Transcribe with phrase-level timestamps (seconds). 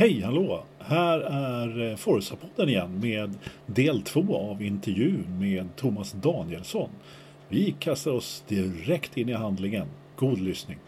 [0.00, 0.64] Hej hallå!
[0.78, 3.34] Här är eh, Forza-podden igen med
[3.66, 6.90] del två av intervjun med Thomas Danielsson.
[7.48, 9.86] Vi kastar oss direkt in i handlingen.
[10.16, 10.78] God lyssning!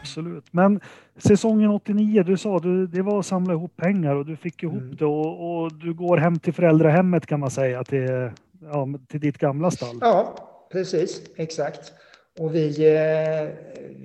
[0.00, 0.44] Absolut.
[0.52, 0.80] Men
[1.16, 4.82] säsongen 89, du sa du, det var att samla ihop pengar och du fick ihop
[4.82, 4.96] Mm.
[4.96, 8.30] det och, och du går hem till föräldrahemmet kan man säga till,
[8.62, 9.98] ja, till ditt gamla stall.
[10.00, 10.34] Ja,
[10.72, 11.22] precis.
[11.36, 11.92] Exakt.
[12.38, 13.48] Och vi, eh,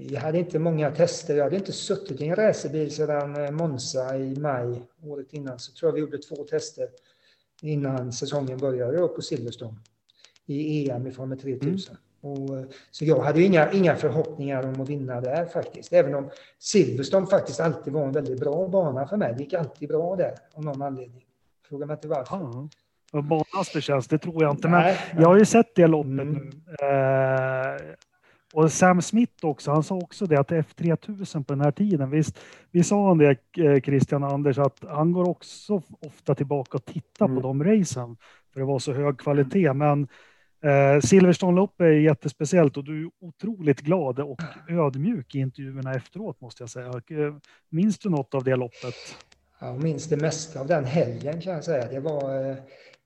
[0.09, 1.35] vi hade inte många tester.
[1.35, 5.59] Jag hade inte suttit i en racerbil sedan eh, Monza i maj året innan.
[5.59, 6.87] Så tror jag vi gjorde två tester
[7.61, 9.77] innan säsongen började på Silverstone
[10.45, 11.95] i EM i Formel 3000.
[12.25, 15.93] Och, eh, så jag hade inga, inga förhoppningar om att vinna där faktiskt.
[15.93, 16.29] Även om
[16.59, 19.33] Silverstone faktiskt alltid var en väldigt bra bana för mig.
[19.37, 21.25] Det gick alltid bra där av någon anledning.
[21.69, 22.67] Fråga mig inte varför.
[23.13, 24.67] Och Banans förtjänst, det tror jag inte.
[24.67, 26.33] Men Nej, jag har ju sett det loppet Mm.
[26.33, 26.85] nu.
[26.87, 27.95] Eh,
[28.53, 32.39] och Sam Smith också, han sa också det att F3000 på den här tiden, visst,
[32.71, 37.25] vi sa han det eh, Christian Anders, att han går också ofta tillbaka och tittar
[37.25, 37.35] Mm.
[37.41, 38.17] på de racen,
[38.53, 39.73] för det var så hög kvalitet.
[39.73, 40.07] Men
[40.65, 46.63] eh, Silverstone-loppet är jättespeciellt och du är otroligt glad och ödmjuk i intervjuerna efteråt måste
[46.63, 46.87] jag säga.
[46.87, 47.35] Eh,
[47.69, 48.95] minns du något av det loppet?
[49.59, 51.87] Jag minns det mesta av den helgen kan jag säga.
[51.87, 52.55] Det var, eh,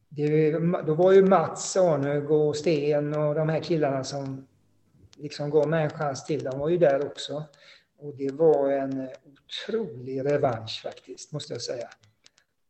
[0.09, 0.51] det,
[0.85, 4.47] då var ju Mats Arnög och Sten och de här killarna som
[5.17, 6.43] liksom gav mig en chans till.
[6.43, 7.43] De var ju där också.
[7.99, 11.89] Och det var en otrolig revansch faktiskt, måste jag säga.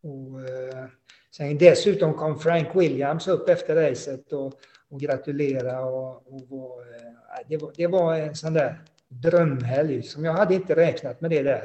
[0.01, 0.85] Och, eh,
[1.31, 4.53] sen dessutom kom Frank Williams upp efter racet och,
[4.89, 6.15] och gratulera Och,
[6.49, 10.75] och eh, äh, det, var, det var en sån där drömhelg som jag hade inte
[10.75, 11.63] räknat med det där.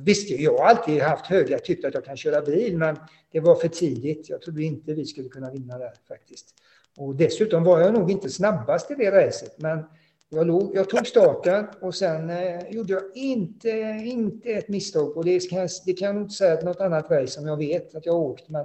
[0.00, 2.96] Visst, jag har alltid haft höga, tyckt att jag kan köra bil, men
[3.32, 4.28] det var för tidigt.
[4.28, 6.54] Jag trodde inte vi skulle kunna vinna där faktiskt.
[6.98, 9.82] Och dessutom var jag nog inte snabbast i det racet, men
[10.28, 13.70] jag, låg, jag tog starten och sen eh, gjorde jag inte,
[14.04, 15.16] inte ett misstag.
[15.16, 17.46] Och det kan, jag- det kan jag nog inte säga att något annat race som
[17.46, 18.64] jag vet att jag har åkt, men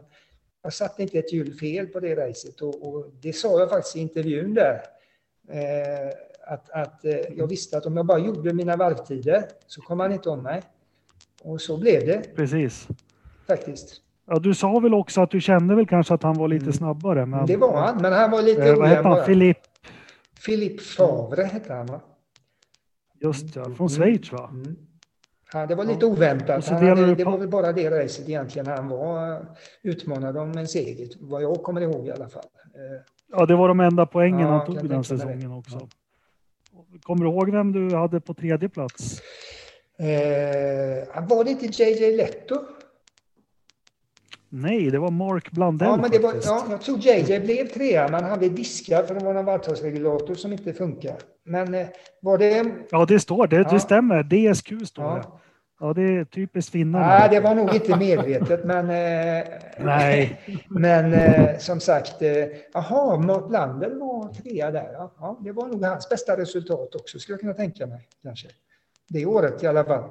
[0.66, 2.62] jag satte inte ett hjul fel på det racet.
[2.62, 4.82] Och, och det sa jag faktiskt i intervjun där.
[5.50, 6.10] Eh,
[6.48, 10.12] att, att eh, jag visste att om jag bara gjorde mina varvtider så kom han
[10.12, 10.62] inte om mig.
[11.44, 12.88] Och så blev det Precis.
[13.48, 14.02] faktiskt.
[14.28, 16.74] Ja, du sa väl också att du kände väl kanske att han var lite Mm.
[16.74, 17.26] snabbare.
[17.26, 19.26] Men, Det var han, men han var lite Eh, vad hette han?
[19.26, 19.58] Filip?
[20.46, 22.02] Philippe Favre hette han va?
[23.22, 24.50] Just ja, från Schweiz va?
[24.54, 24.76] Mm.
[25.56, 26.68] Ja, det var lite oväntat.
[26.68, 26.86] Han
[27.16, 29.46] det på- var väl bara det racet egentligen han var
[29.84, 32.44] utmanad om en seger, vad jag kommer ihåg i alla fall.
[32.76, 33.02] Eh,
[33.32, 35.04] Ja, det var de enda poängen Ja, han tog den mig det.
[35.04, 35.88] säsongen också.
[37.02, 39.22] Kommer du ihåg vem du hade på tredje plats?
[40.00, 42.56] Eh, var det inte JJ Letto?
[44.50, 48.08] Nej, det var Mark Blandell Ja, men det var, ja, jag tror JJ blev trea,
[48.08, 51.16] men han blev diskad för det var någon varvtalsregulator som inte funkar.
[51.44, 51.88] Men eh,
[52.22, 52.66] var det...
[52.92, 53.56] Ja, det står det.
[53.56, 53.70] Ja.
[53.72, 54.24] Det stämmer.
[54.24, 55.24] DSQ står det.
[55.80, 57.08] Ja, det är typiskt finnarna.
[57.08, 58.90] Nej, det var nog inte medvetet, men...
[58.90, 59.46] Eh,
[59.78, 60.42] Nej.
[60.70, 64.90] Men eh, som sagt, eh, jaha, Mart Landel var trea där.
[64.94, 68.08] Ja, ja, det var nog hans bästa resultat också, skulle jag kunna tänka mig.
[68.24, 68.48] Kanske.
[69.10, 70.10] Det året i alla fall.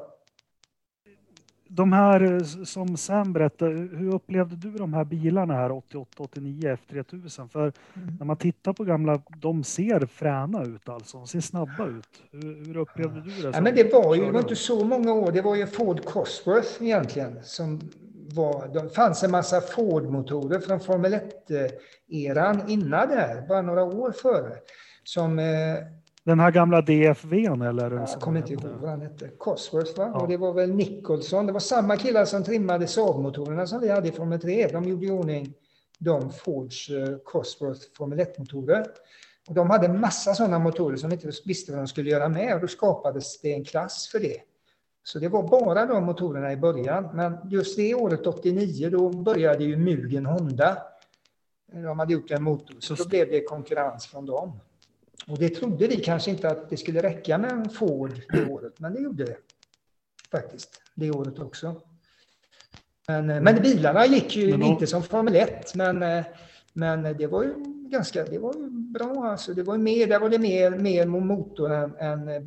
[1.77, 7.49] De här eh, som Sam berättade, hur upplevde du de här bilarna här 88-89 F3000?
[7.49, 7.73] För
[8.19, 11.19] när man tittar på gamla, de ser fräna ut alltså.
[11.19, 12.09] De ser snabba ut.
[12.31, 13.51] Hur, hur upplevde du det?
[13.53, 15.33] Ja, men det var ju det var inte så många år.
[15.33, 17.81] Det var ju Ford Cosworth egentligen som
[18.35, 18.69] var...
[18.69, 21.19] Det fanns en massa Ford-motorer från Formel
[21.49, 24.53] 1-eran innan där, bara några år före.
[25.05, 25.39] Som...
[26.25, 27.91] Den här gamla DFVn eller?
[27.91, 29.29] jag kommer inte ihåg vad han hette.
[29.29, 30.11] Cosworth, va?
[30.15, 30.21] Ja.
[30.21, 31.47] Och det var väl Nicholson.
[31.47, 34.69] Det var samma killar som trimmade Saab-motorerna som vi hade i Formel 3.
[34.69, 35.55] De gjorde i ordning
[35.99, 38.87] de Fords eh, Cosworth Formel 1-motorer.
[39.49, 42.55] Och de hade en massa sådana motorer som inte visste vad de skulle göra med
[42.55, 44.37] och då skapades det en klass för det.
[45.05, 47.09] Så det var bara de motorerna i början.
[47.15, 50.79] Men just det året 89 då började ju Mugen Honda.
[51.73, 54.61] De hade gjort en motor så då blev det konkurrens från dem.
[55.27, 58.81] Och det trodde vi kanske inte att det skulle räcka med en Ford det året,
[58.81, 59.37] men det gjorde det.
[60.31, 61.81] Faktiskt, det året också.
[63.09, 66.25] Men, eh, men bilarna gick ju då- inte som Formel 1, men, eh,
[66.73, 67.55] men det var ju
[67.91, 69.25] ganska det var ju bra.
[69.31, 69.55] Alltså.
[69.55, 72.43] Det var mer, där var det mer, mer motor än, än eh,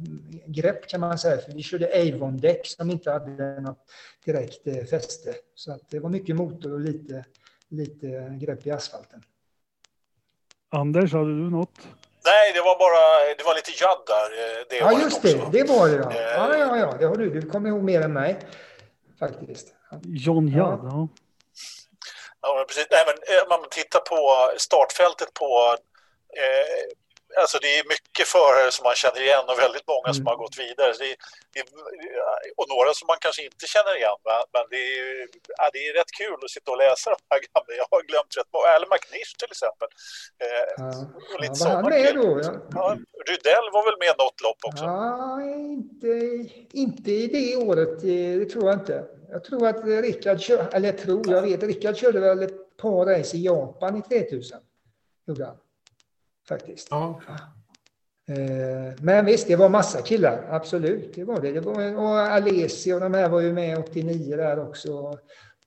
[0.47, 1.37] grepp kan man säga.
[1.37, 3.91] För vi körde Avon-däck som inte hade något
[4.25, 5.33] direkt fäste.
[5.55, 7.25] Så att det var mycket motor och lite,
[7.69, 9.21] lite grepp i asfalten.
[10.69, 11.87] Anders, hade du något?
[12.29, 13.01] Nej, det var bara
[13.37, 14.27] det var lite jadd där.
[14.41, 15.37] eh, Det Ja, just också.
[15.51, 15.57] det.
[15.57, 15.95] Det var det.
[15.95, 16.33] Ja, Eh.
[16.33, 16.89] ja, ja, ja.
[16.99, 17.29] det har du.
[17.39, 18.39] Du kommer ihåg mer än mig.
[19.19, 19.67] Faktiskt.
[20.03, 20.53] John Ja.
[20.71, 21.07] Judd, ja.
[22.41, 22.87] Ja, precis.
[22.91, 24.19] Nej, men, eh, man tittar på
[24.57, 25.75] startfältet på
[26.43, 26.83] eh,
[27.41, 30.29] Alltså det är mycket förare som man känner igen och väldigt många som Mm.
[30.31, 30.91] har gått vidare.
[31.01, 31.17] Det är,
[31.53, 31.67] det är,
[32.59, 34.19] och några som man kanske inte känner igen.
[34.53, 35.27] Men, det, är,
[35.59, 37.71] ja, det är rätt kul att sitta och läsa de här gamla.
[37.81, 38.69] Jag har glömt rätt många.
[38.75, 39.89] Eller McNish till exempel.
[40.43, 40.87] Eh, Ja,
[41.17, 42.03] och ja, lite var han sommarkul.
[42.03, 42.29] med då?
[42.47, 42.51] Ja.
[42.79, 42.85] Ja,
[43.31, 44.83] Rydell var väl med något lopp också?
[44.91, 45.41] Ja,
[45.77, 46.11] inte,
[46.83, 48.97] inte i det året, eh, det tror jag inte.
[49.35, 50.39] Jag tror att Rickard
[50.75, 54.57] eller jag tror, jag vet, Rickard körde väl ett par race i Japan i 3000.
[55.27, 55.57] Gjorde han.
[56.49, 56.87] Faktiskt.
[56.91, 57.19] Ja.
[58.29, 61.11] Eh, Men visst, det var massa killar, absolut.
[61.15, 61.51] Det var det.
[61.51, 64.93] det var, och Alesi och de här var ju med 89 där också.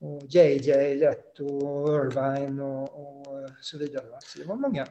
[0.01, 3.27] Och JJ lätt och Irvine och, och
[3.61, 4.03] så vidare.
[4.23, 4.85] Så det var många.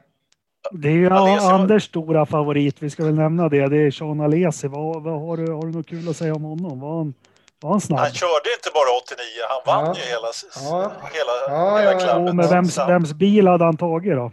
[0.72, 2.82] Det är ju Alesi Anders stora favorit.
[2.82, 3.68] Vi ska väl nämna det.
[3.68, 4.68] Det är Sean Alesi.
[4.68, 6.80] Vad, vad har, du, har du något kul att säga om honom?
[6.80, 7.14] Var han,
[7.60, 7.98] var han snabb?
[7.98, 10.02] Han körde inte bara 89, han vann Ja.
[10.02, 10.28] ju hela,
[10.70, 10.92] Ja.
[11.12, 12.52] hela, Ja, hela ja, klabbet.
[12.52, 14.32] Vems, vems bil hade han tagit då?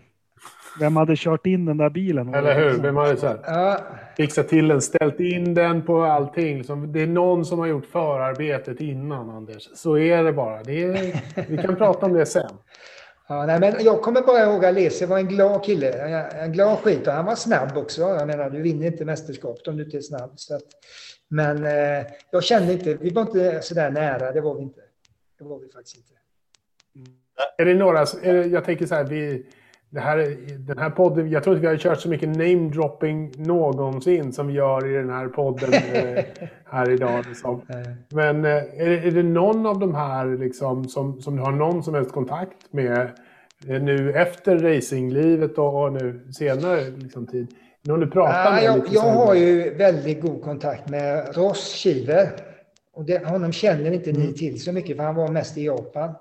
[0.79, 2.33] Vem hade kört in den där bilen?
[2.33, 2.81] Eller hur?
[2.81, 3.79] Vem hade så här, Ja,
[4.18, 6.63] fixat till den, ställt in den på allting.
[6.88, 9.69] Det är någon som har gjort förarbetet innan, Anders.
[9.75, 10.63] Så är det bara.
[10.63, 12.51] Det är, vi kan prata om det sen.
[13.29, 15.91] Ja, nej, men jag kommer bara ihåg att Alesi var en glad kille.
[15.91, 18.01] En, en glad skit och han var snabb också.
[18.01, 20.31] Jag menar, du vinner inte mästerskapet om du inte är snabb.
[20.35, 20.63] Så att,
[21.27, 24.81] men eh, jag kände inte, vi var inte sådär nära, det var vi inte.
[25.38, 26.13] Det var vi faktiskt inte.
[27.57, 29.45] Är det några, är det, jag tänker så här, vi,
[29.89, 34.33] det här, den här podden, jag tror inte vi har kört så mycket namedropping någonsin
[34.33, 36.23] som vi gör i den här podden eh,
[36.65, 37.25] här idag.
[37.27, 37.61] Liksom.
[38.09, 41.51] Men eh, är, det- är det någon av de här liksom, som, som du har
[41.51, 43.09] någon som helst kontakt med
[43.67, 47.47] eh, nu efter racinglivet och, nu senare liksom, tid?
[47.87, 48.63] Någon du pratar med?
[48.63, 52.29] jag, jag har ju väldigt god kontakt med Ross Shiver.
[52.93, 56.13] Och det, honom känner inte ni till så mycket för han var mest i Japan.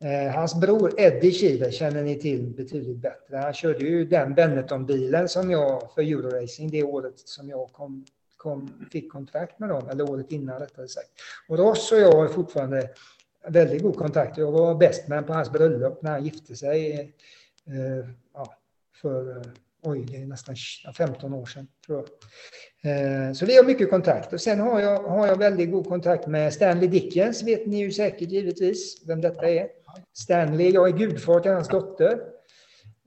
[0.00, 3.36] Eh, hans bror Eddie Kive känner ni till betydligt bättre.
[3.36, 8.04] Han körde ju den Benetton-bilen som jag för Euroracing det året som jag kom,
[8.36, 11.10] kom, fick kontrakt med dem, eller året innan rättare sagt.
[11.48, 12.90] Och Ross och jag har fortfarande
[13.48, 14.38] väldigt god kontakt.
[14.38, 17.00] Jag var bästman på hans bröllop när han gifte sig.
[17.66, 18.54] Eh, ja,
[19.02, 19.42] för eh,
[19.82, 20.56] oj, det är nästan
[20.96, 22.08] 15 år sedan tror jag.
[23.26, 24.32] Eh, Så vi har mycket kontakt.
[24.32, 27.90] Och sen har jag, har jag väldigt god kontakt med Stanley Dickens, vet ni ju
[27.90, 29.68] säkert givetvis vem detta är.
[30.12, 32.20] Stanley, jag är gudfar till hans dotter.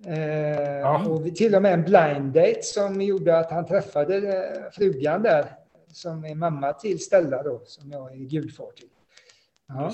[0.06, 1.06] Eh, Ja.
[1.08, 5.46] Och till och med en blind date som gjorde att han träffade eh, frugan där,
[5.92, 8.88] som är mamma till Stella då, som jag är gudfar till.
[9.68, 9.92] Ja.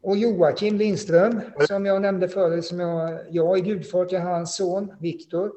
[0.00, 4.92] Och Joakim Lindström, som jag nämnde förut, som jag, jag är gudfar till hans son
[5.00, 5.52] Viktor.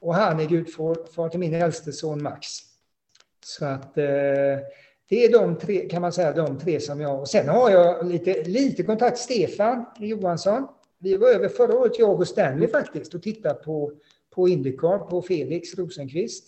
[0.00, 2.48] Och han är gudfar far till min äldste son Max.
[3.44, 4.04] Så att eh,
[5.08, 7.20] det är de tre, kan man säga, de tre som jag...
[7.20, 10.66] Och sen har jag lite, lite kontakt, Stefan Johansson.
[10.98, 13.92] Vi var över förra året, jag och Stanley faktiskt, och tittade på,
[14.34, 16.44] på Indycar, på Felix Rosenqvist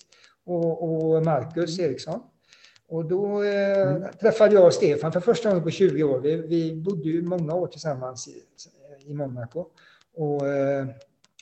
[0.47, 2.21] och, och Marcus Eriksson.
[2.89, 6.21] Och då eh, träffade jag Stefan för första gången på 20 år.
[6.21, 8.43] Vi, vi bodde ju många år tillsammans i,
[9.11, 9.67] i Monaco.
[10.15, 10.87] Och, eh,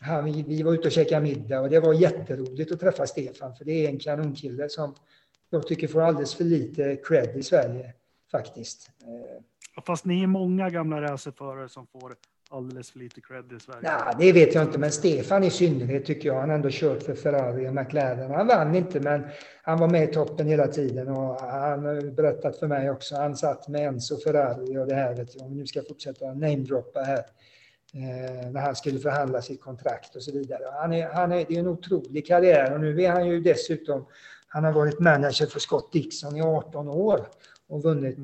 [0.00, 3.54] han, vi, vi var ute och käkade middag och det var jätteroligt att träffa Stefan
[3.54, 4.94] för det är en kanonkille som
[5.56, 7.93] jag tycker får alldeles för lite cred i Sverige
[8.31, 8.91] faktiskt.
[9.87, 12.14] Fast ni är många gamla racerförare som får
[12.50, 13.81] alldeles för lite cred i Sverige.
[13.82, 16.40] Ja, det vet jag inte, men Stefan i synnerhet tycker jag.
[16.40, 18.30] Han har ändå kört för Ferrari och McLaren.
[18.30, 19.26] Han vann inte, men
[19.62, 23.16] han var med i toppen hela tiden och han har berättat för mig också.
[23.16, 26.26] Han satt med Enzo Ferrari och det här vet jag, om vi nu ska fortsätta
[26.26, 27.25] namedroppa här.
[27.95, 30.62] Eh, när han skulle förhandla sitt kontrakt och så vidare.
[30.80, 34.07] Han är, han är, det är en otrolig karriär och nu är han ju dessutom,
[34.47, 37.26] han har varit manager för Scott Dixon i 18 år
[37.69, 38.19] och vunnit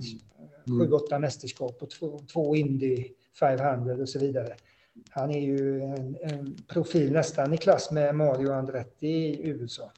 [0.67, 0.83] Mm.
[0.93, 3.09] 7-8 mästerskap och två, två Indy
[3.41, 4.55] 500 och så vidare.
[5.11, 9.93] Han är ju en, en profil nästan i klass med Mario Andretti i USA.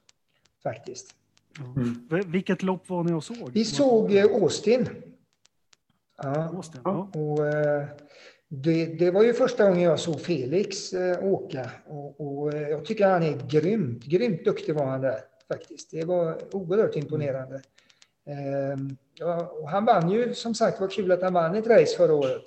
[0.62, 1.14] Faktiskt.
[2.11, 3.50] V- Vilket lopp var ni och såg?
[3.52, 4.88] Vi såg eh, Austin.
[6.23, 7.11] Ja, Austin, ja.
[7.14, 7.85] och, eh,
[8.49, 12.85] det, det var ju första gången jag såg Felix eh, åka och, och eh, jag
[12.85, 15.90] tycker han är grymt, grymt duktig var han där faktiskt.
[15.90, 17.62] Det var oerhört imponerande.
[18.26, 18.78] Eh,
[19.14, 22.14] ja, och han vann ju, som sagt, var kul att han vann ett race förra
[22.14, 22.42] året.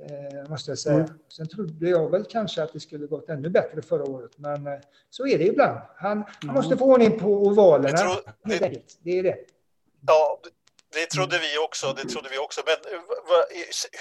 [0.00, 1.08] Eh, måste jag säga.
[1.36, 4.78] Sen trodde jag väl kanske att det skulle gått ännu bättre förra året, men eh,
[5.10, 5.78] så är det ibland.
[5.96, 7.96] Han, han måste få ordning på ovalerna.
[7.98, 8.98] Tror- helt enkelt.
[9.02, 9.36] Det är det.
[10.06, 10.40] Ja,
[10.92, 11.86] det trodde vi också.
[11.98, 12.60] Det trodde vi också.
[12.66, 13.00] Men eh,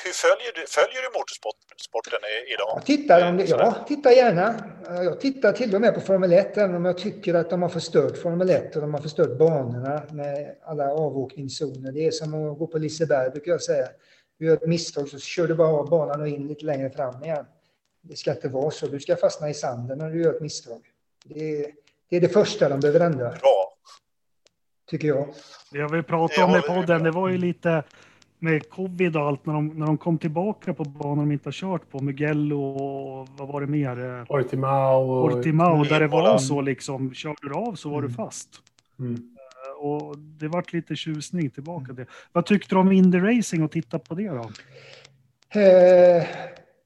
[0.04, 2.20] hur följer du, följer du motorsporten
[2.54, 2.72] idag?
[2.76, 3.64] Jag tittar, om det, Sådär.
[3.64, 4.56] ja, tittar gärna.
[4.86, 7.70] Jag tittar till och med på Formel 1, även om jag tycker att de har
[7.70, 11.92] förstört Formel 1 och de har förstört banorna med alla avåkningszoner.
[11.92, 13.88] Det är som att gå på Liseberg, brukar jag säga.
[14.40, 17.24] Du gör ett misstag så kör du bara av banan och in lite längre fram
[17.24, 17.46] igen.
[18.02, 18.88] det ska inte vara så.
[18.88, 20.82] Du ska fastna i sanden när du gör ett misstag.
[21.26, 21.72] Det,
[22.10, 23.30] det är det första de behöver ändra.
[23.30, 23.61] Bra.
[24.92, 25.28] Tycker jag.
[25.72, 27.84] Det vi pratade om i podden, det var ju lite
[28.40, 31.52] med covid och allt när de, när de kom tillbaka på banor de inte har
[31.52, 32.00] kört på.
[32.00, 34.26] Mugello och vad var det mer?
[34.26, 35.80] Portimao.
[35.80, 35.88] Och...
[35.88, 37.14] Där det var så liksom.
[37.14, 38.50] Körde du av så var du fast.
[39.00, 39.14] Mm.
[39.14, 42.06] Eh, Och det vart lite tjusning tillbaka till.
[42.32, 44.52] Vad tyckte du om Indy Racing och titta på det då?
[45.60, 46.24] Eh,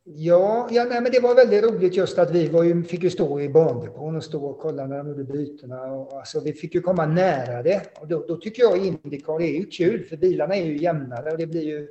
[0.08, 3.10] ja, ja nej, men det var väldigt roligt just att vi var ju, fick ju
[3.10, 5.82] stå i bandepån och stå och kolla när de gjorde bytena.
[5.82, 7.82] Och, alltså, vi fick ju komma nära det.
[8.02, 11.38] Och då, då tycker jag Indycar är ju kul, för bilarna är ju jämnare och
[11.38, 11.88] det blir ju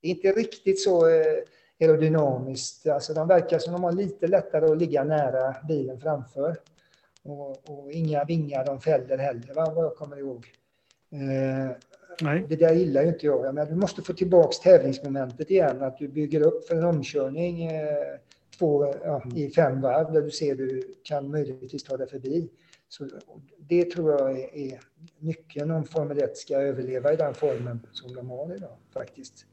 [0.00, 1.42] det är inte riktigt så eh,
[1.80, 2.86] aerodynamiskt.
[2.86, 6.56] Alltså, de verkar som de har lite lättare att ligga nära bilen framför.
[7.22, 10.46] Och, och inga vingar de fäller heller, va, vad jag kommer ihåg.
[11.12, 11.70] Eh,
[12.20, 12.46] Nej.
[12.48, 13.46] det där gillar ju inte jag.
[13.46, 17.66] jag menar, du måste få tillbaka tävlingsmomentet igen, att du bygger upp för en omkörning
[17.66, 18.18] eh,
[18.58, 22.50] två, ja, i fem varv där du ser du kan möjligtvis ta dig förbi.
[22.88, 23.08] Så
[23.58, 24.80] det tror jag är, är
[25.18, 29.46] nyckeln om Formel 1 ska överleva i den formen som de har idag faktiskt.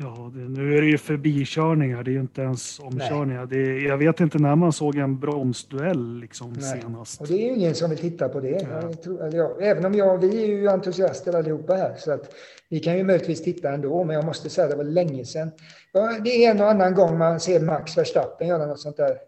[0.00, 3.46] Ja, det, nu är det ju förbikörningar, det är ju inte ens omkörningar.
[3.46, 6.80] Det, jag vet inte när man såg en bromsduell liksom Nej.
[6.80, 7.20] senast.
[7.20, 8.66] Och det är ju ingen som vill titta på det.
[8.82, 12.34] Jag tror, eller ja, även om jag, vi är ju entusiaster allihopa här, så att
[12.68, 15.50] vi kan ju möjligtvis titta ändå, men jag måste säga att det var länge sedan.
[15.92, 19.18] Ja, det är en och annan gång man ser Max Verstappen göra något sånt där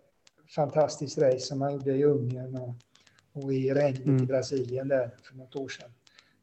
[0.54, 2.74] fantastiskt race som han gjorde i Ungern och,
[3.32, 4.22] och i regnet Mm.
[4.22, 5.90] i Brasilien där för något år sedan.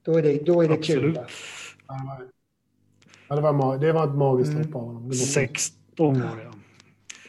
[0.04, 1.14] Då är det, då är det kul.
[1.14, 1.26] Va?
[3.30, 4.64] Ja, det, var det var ett magiskt Mm.
[4.66, 5.02] lopp av honom.
[5.02, 6.52] Det måste- 16 var det.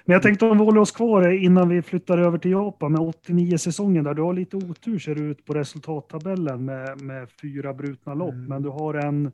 [0.05, 3.01] Men jag tänkte om vi håller oss kvar innan vi flyttar över till Japan med
[3.01, 8.15] 89-säsongen där du har lite otur ser det ut på resultattabellen med, med fyra brutna
[8.15, 8.33] lopp.
[8.33, 8.45] Mm.
[8.47, 9.33] Men du har en,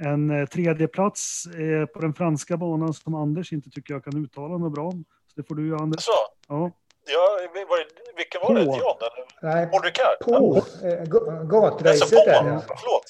[0.00, 4.58] en eh, tredjeplats eh, på den franska banan som Anders inte tycker jag kan uttala
[4.58, 4.90] något bra.
[4.90, 6.02] Så det får du Anders.
[6.04, 6.10] Så,
[6.48, 6.70] Ja.
[7.06, 7.28] ja,
[7.68, 8.60] var det, vilken var det?
[8.60, 9.54] John eller?
[9.54, 10.18] Nej, Paul Ricard?
[10.24, 12.32] på eh, ga- Alltså gatracet där.
[12.32, 12.62] Ja.
[12.66, 13.06] förlåt.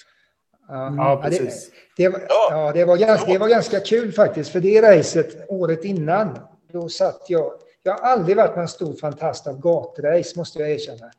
[0.97, 1.21] Ja.
[1.25, 1.71] Det- precis.
[1.97, 2.73] Det var, Ja.
[2.75, 6.39] det, var ganska, det var ganska kul faktiskt, för det racet året innan,
[6.73, 7.53] då satt jag...
[7.85, 11.11] Jag har aldrig varit någon stor fantast av gatrace, måste jag erkänna.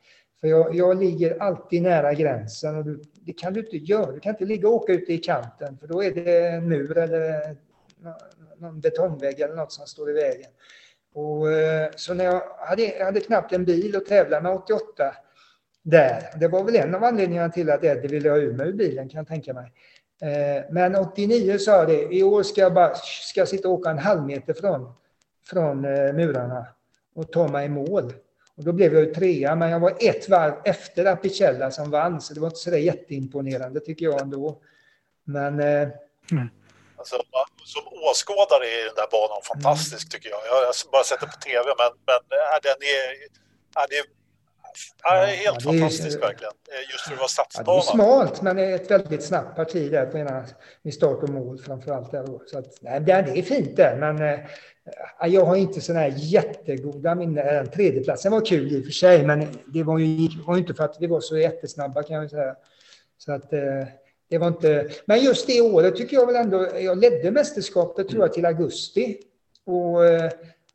[0.42, 4.12] För jag, jag ligger alltid nära gränsen och du, det kan du inte göra.
[4.12, 6.98] Du kan inte ligga och åka ute i kanten, för då är det en mur
[6.98, 7.56] eller
[8.02, 8.18] nå-
[8.58, 10.50] någon betongvägg eller något som står i vägen.
[11.16, 15.14] Och, eh, så när jag hade, jag hade knappt en bil att tävla med 88
[15.84, 16.24] där.
[16.40, 19.10] Det var väl en av anledningarna till att Eddie ville ha ur mig ur bilen
[19.10, 19.74] kan jag tänka mig.
[20.22, 23.74] Eh, Men 89 sa jag det, i år ska jag bara ska jag sitta och
[23.74, 24.94] åka en halv meter från,
[25.50, 26.66] från eh, murarna
[27.16, 28.14] och ta mig i mål.
[28.58, 32.22] Och då blev jag ju trea, men jag var ett varv efter Apicella som vann,
[32.22, 34.62] så det var inte så där jätteimponerande tycker jag ändå.
[35.24, 35.88] Men eh,
[36.98, 37.16] Alltså,
[37.64, 40.40] som åskådare är den där banan fantastisk tycker jag.
[40.46, 43.06] Jag har bara sett den på tv, men, men äh, den är,
[43.80, 44.23] äh, det
[45.12, 46.54] äh, helt Ja, det är verkligen.
[46.72, 47.82] Eh, Just för att vara Ja, det är stadsbana.
[47.82, 50.46] smalt, men det är ett väldigt snabbt parti där på ena,
[50.84, 52.12] vid start och mål framför allt.
[52.12, 52.42] Där då.
[52.46, 54.40] Så att, nej, det är fint där, men eh,
[55.28, 57.70] jag har inte sådana här jättegoda minnen.
[57.70, 60.98] Tredjeplatsen var kul i och för sig, men det var ju, var inte för att
[61.00, 62.56] vi var så jättesnabba kan jag säga.
[63.18, 63.60] Så att eh,
[64.30, 64.90] det var inte...
[65.06, 69.18] Men just det året tycker jag väl ändå, jag ledde mästerskapet tror jag till augusti.
[69.66, 70.06] Och,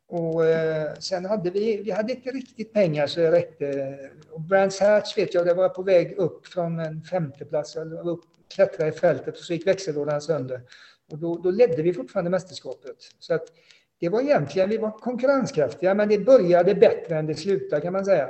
[0.08, 3.98] och eh, sen hade vi, vi hade inte riktigt pengar så det räckte.
[4.30, 8.24] Och Brands Hatch vet jag, det var på väg upp från en femteplats, eller upp,
[8.54, 10.60] klättra i fältet och så gick växellådan sönder.
[11.12, 12.96] Och då, då ledde vi fortfarande mästerskapet.
[13.18, 13.44] Så att
[14.00, 18.04] det var egentligen, vi var konkurrenskraftiga, men det började bättre än det slutade kan man
[18.04, 18.28] säga.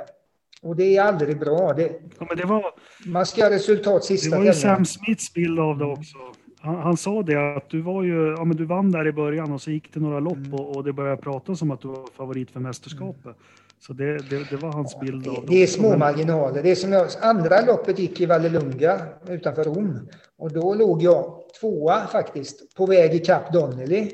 [0.61, 1.73] Och det är aldrig bra.
[1.73, 2.73] Det, Ja, men det var,
[3.05, 4.53] man ska ha resultat det sista var ju.
[4.53, 6.17] Sam Smiths bild av det också.
[6.61, 9.51] Han, han sa det att du var ju, ja men du vann där i början
[9.51, 10.53] och så gick det några lopp Mm.
[10.53, 13.35] och, och det började pratas om att du var favorit för mästerskapet.
[13.81, 15.47] Så det, det, det var hans bild av Det, det.
[15.47, 16.63] det är små marginaler.
[16.63, 19.99] Det är som jag, andra loppet gick i Vallelunga utanför Rom.
[20.37, 24.11] Och då låg jag tvåa faktiskt, på väg i Cap Donnelly.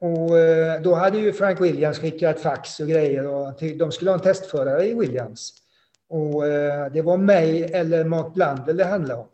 [0.00, 3.28] Och eh, då hade ju Frank Williams skickat fax och grejer.
[3.28, 5.52] Och de skulle ha en testförare i Williams.
[6.10, 9.26] Och eh, det var mig eller Mark Blandel det handlade om.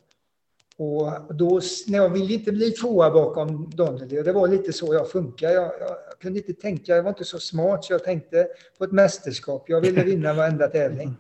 [0.78, 4.95] Och då, när jag ville inte bli tvåa bakom Donnelly, och det var lite så
[4.95, 5.50] jag funkar.
[5.50, 8.85] Jag, jag, jag kunde inte tänka, jag var inte så smart så jag tänkte på
[8.85, 9.64] ett mästerskap.
[9.69, 11.16] Jag ville vinna varenda tävling.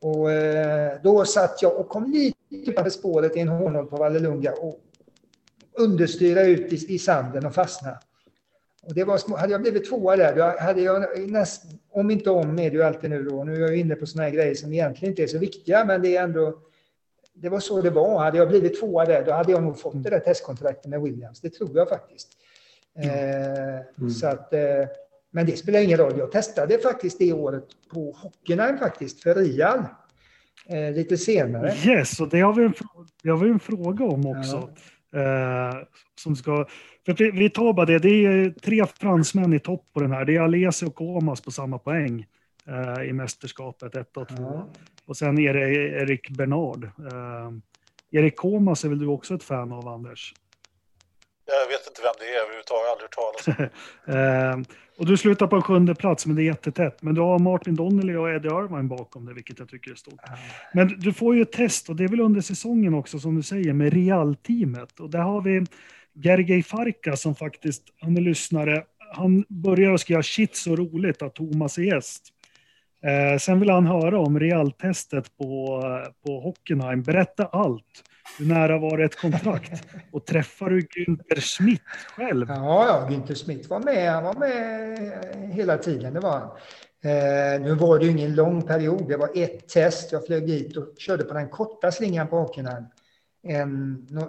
[0.00, 4.52] Och eh, då satt jag och kom lite på spåret i en hårnål på Vallelunga
[4.52, 4.80] och
[5.78, 7.98] understyra ut i, i sanden och fastna.
[8.82, 12.30] Och det var små, hade jag blivit tvåa där, då hade jag näst, om inte
[12.30, 13.44] om är det ju alltid nu då.
[13.44, 16.02] Nu är jag inne på såna här grejer som egentligen inte är så viktiga, men
[16.02, 16.58] det är ändå
[17.34, 18.18] det var så det var.
[18.18, 21.40] Hade jag blivit tvåa där, då hade jag nog fått det där testkontraktet med Williams.
[21.40, 22.28] Det tror jag faktiskt.
[22.98, 24.10] Eh, Mm.
[24.10, 24.60] Så att, eh,
[25.32, 26.18] men det spelar ingen roll.
[26.18, 29.84] Jag testade faktiskt det året på Hockenheim faktiskt, för Rial.
[30.68, 31.74] Eh, lite senare.
[31.86, 32.74] Yes, och det har vi en,
[33.22, 34.70] det har vi en fråga om också.
[35.10, 35.86] Ja.
[36.20, 36.66] Som ska,
[37.06, 40.24] för vi tar bara det, det är tre fransmän i topp på den här.
[40.24, 42.26] Det är Alesi och Comas på samma poäng
[42.70, 44.36] eh, i mästerskapet, 1 och 2.
[44.38, 44.68] Ja.
[45.06, 45.70] Och sen är det
[46.02, 46.84] Erik Bernard.
[46.84, 47.50] Eh,
[48.10, 50.34] Erik Comas är väl du också ett fan av, Anders?
[51.46, 54.64] Jag vet inte vem det är överhuvudtaget, aldrig hört talas om.
[55.00, 57.02] Och du slutar på en sjunde plats, men det är jättetätt.
[57.02, 60.20] Men du har Martin Donnelly och Eddie Irvine bakom dig, vilket jag tycker är stort.
[60.74, 63.42] Men du får ju ett test, och det är väl under säsongen också, som du
[63.42, 65.00] säger, med Real-teamet.
[65.00, 65.66] Och där har vi
[66.14, 71.34] Gergej Farka som faktiskt, han är lyssnare, han börjar och skriva shit så roligt att
[71.34, 72.32] Thomas är gäst.
[73.02, 75.82] Eh, sen vill han höra om Real-testet på,
[76.26, 77.02] på Hockenheim.
[77.02, 78.04] Berätta allt.
[78.38, 79.84] Hur nära var det ett kontrakt?
[80.12, 81.82] Och träffar du Günther Schmidt
[82.16, 82.46] själv?
[82.48, 84.12] Ja, ja, Günther Schmidt var med.
[84.12, 86.14] Han var med hela tiden.
[86.14, 86.48] Det var han.
[87.02, 89.08] Eh, nu var det ju ingen lång period.
[89.08, 90.12] Det var ett test.
[90.12, 92.84] Jag flög dit och körde på den korta slingan på Hockenheim.
[93.42, 94.28] En, no...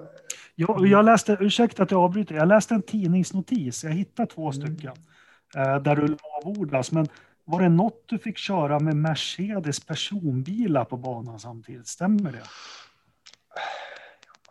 [0.56, 3.84] jag, jag läste, ursäkta att jag avbryter, jag läste en tidningsnotis.
[3.84, 4.54] Jag hittade två mm.
[4.54, 4.94] stycken
[5.56, 6.92] eh, där du lovordas.
[6.92, 7.08] Men
[7.52, 11.88] var det något du fick köra med Mercedes personbilar på banan samtidigt?
[11.88, 12.44] Stämmer det?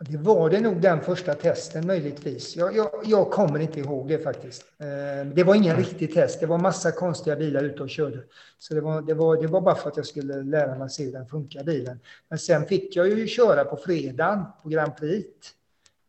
[0.00, 2.56] Det var det nog den första testen möjligtvis.
[2.56, 4.64] Jag, jag, jag kommer inte ihåg det faktiskt.
[4.78, 6.40] Eh, det var ingen riktig test.
[6.40, 8.22] Det var massa konstiga bilar ute och körde.
[8.58, 11.04] Så det var, det var, det var bara för att jag skulle lära mig se
[11.04, 12.00] hur den funkar bilen.
[12.28, 15.26] Men sen fick jag ju köra på fredagen på Grand Prix.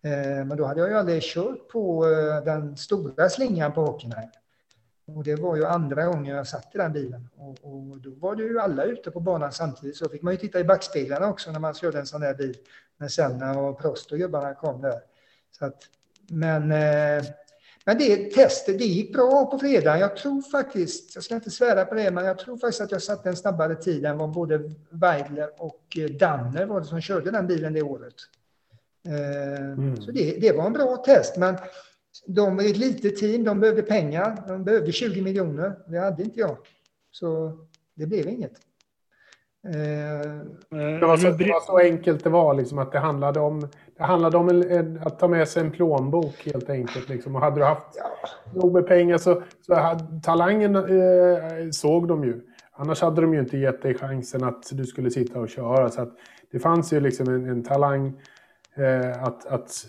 [0.03, 4.29] Eh, men då hade jag ju aldrig kört på eh, den stora slingan på Hockenheim.
[5.15, 7.29] Och det var ju andra gången jag satt i den bilen.
[7.35, 9.95] Och, och, då var det ju alla ute på banan samtidigt.
[9.95, 12.57] Så fick man ju titta i backspeglarna också när man körde en sån där bil.
[12.97, 14.99] När Senna och Prost och gubbarna kom där.
[15.51, 15.77] Så att,
[16.29, 17.23] men, eh,
[17.85, 19.99] men det testet, det gick bra på fredag.
[19.99, 23.01] Jag tror faktiskt, jag ska inte svära på det, men jag tror faktiskt att jag
[23.01, 27.47] satte en snabbare tid än vad både Weidler och Danner var det som körde den
[27.47, 28.15] bilen det året.
[29.07, 30.01] Eh, mm.
[30.01, 31.37] Så det, det var en bra test.
[31.37, 31.57] Men
[32.27, 34.43] de är ett litet team, de behövde pengar.
[34.47, 35.75] De behövde 20 miljoner.
[35.87, 36.57] Det hade inte jag.
[37.11, 37.57] Så
[37.95, 38.53] det blev inget.
[39.67, 40.31] Eh,
[40.99, 44.03] det, var så, det var så enkelt det var, liksom, att det handlade om, det
[44.03, 47.09] handlade om en, en, att ta med sig en plånbok helt enkelt.
[47.09, 47.35] Liksom.
[47.35, 48.29] Och hade du haft ja.
[48.53, 52.41] nog med pengar så, så hade, talangen eh, såg de ju.
[52.71, 55.89] Annars hade de ju inte gett dig chansen att du skulle sitta och köra.
[55.89, 56.13] Så att
[56.51, 58.13] det fanns ju liksom en, en talang eh,
[59.19, 59.87] att, att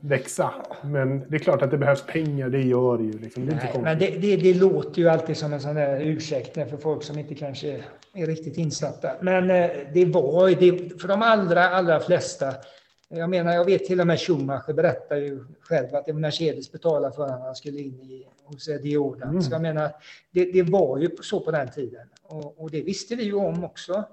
[0.00, 0.54] växa.
[0.82, 3.18] Men det är klart att det behövs pengar, det gör det ju.
[3.18, 3.46] Liksom.
[3.46, 6.76] Det, Nej, men det, det, det, låter ju alltid som en sån där ursäkt för
[6.76, 9.10] folk som inte kanske är riktigt insatta.
[9.20, 12.54] Men eh, det var det, för de allra, allra flesta
[13.12, 17.24] jag menar, jag vet till och med Schumacher berättar ju själv att Mercedes betalade för
[17.24, 19.28] att han skulle in i, hos Eddie Jordan.
[19.28, 19.42] Mm.
[19.42, 19.90] Så jag menar,
[20.30, 22.08] det, det, var ju så på den tiden.
[22.22, 24.04] Och, och det visste vi ju om också.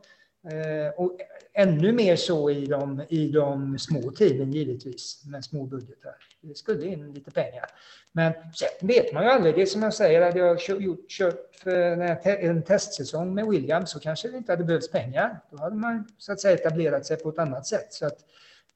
[0.52, 1.18] Eh, och
[1.54, 6.16] ännu mer så i de, i de små teamen givetvis, med små budgetar.
[6.42, 7.66] Det skulle in lite pengar.
[8.12, 9.56] Men sen vet man ju aldrig.
[9.56, 11.74] Det är som jag säger, hade jag kört, kört för
[12.28, 15.40] en testsäsong med Williams så kanske det inte hade behövts pengar.
[15.52, 17.94] Då hade man så att säga etablerat sig på ett annat sätt.
[17.94, 18.18] Så att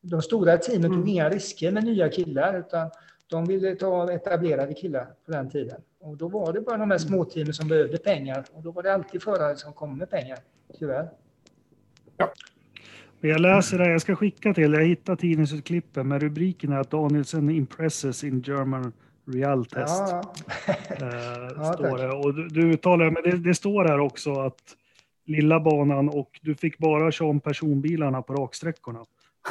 [0.02, 1.08] de stora teamen tog mm.
[1.08, 2.90] inga risker med nya killar utan
[3.28, 5.82] de ville ta etablerade killar på den tiden.
[6.00, 8.84] Och då var det bara de här små teamen som behövde pengar och då var
[8.84, 10.40] det alltid förare som kom med pengar,
[10.80, 11.10] tyvärr.
[12.18, 12.32] Ja.
[13.22, 18.24] Jag läser det, jag ska skicka till jag hittar tidningsutklippen med rubriken att Danielsen impresses
[18.24, 18.94] in German
[19.28, 20.04] Real Test.
[20.10, 20.34] Ja,
[20.90, 22.12] äh, står det.
[22.12, 24.62] Och du, du uttalar, men det, det, står här också att
[25.26, 29.00] lilla banan och du fick bara köra om personbilarna på raksträckorna.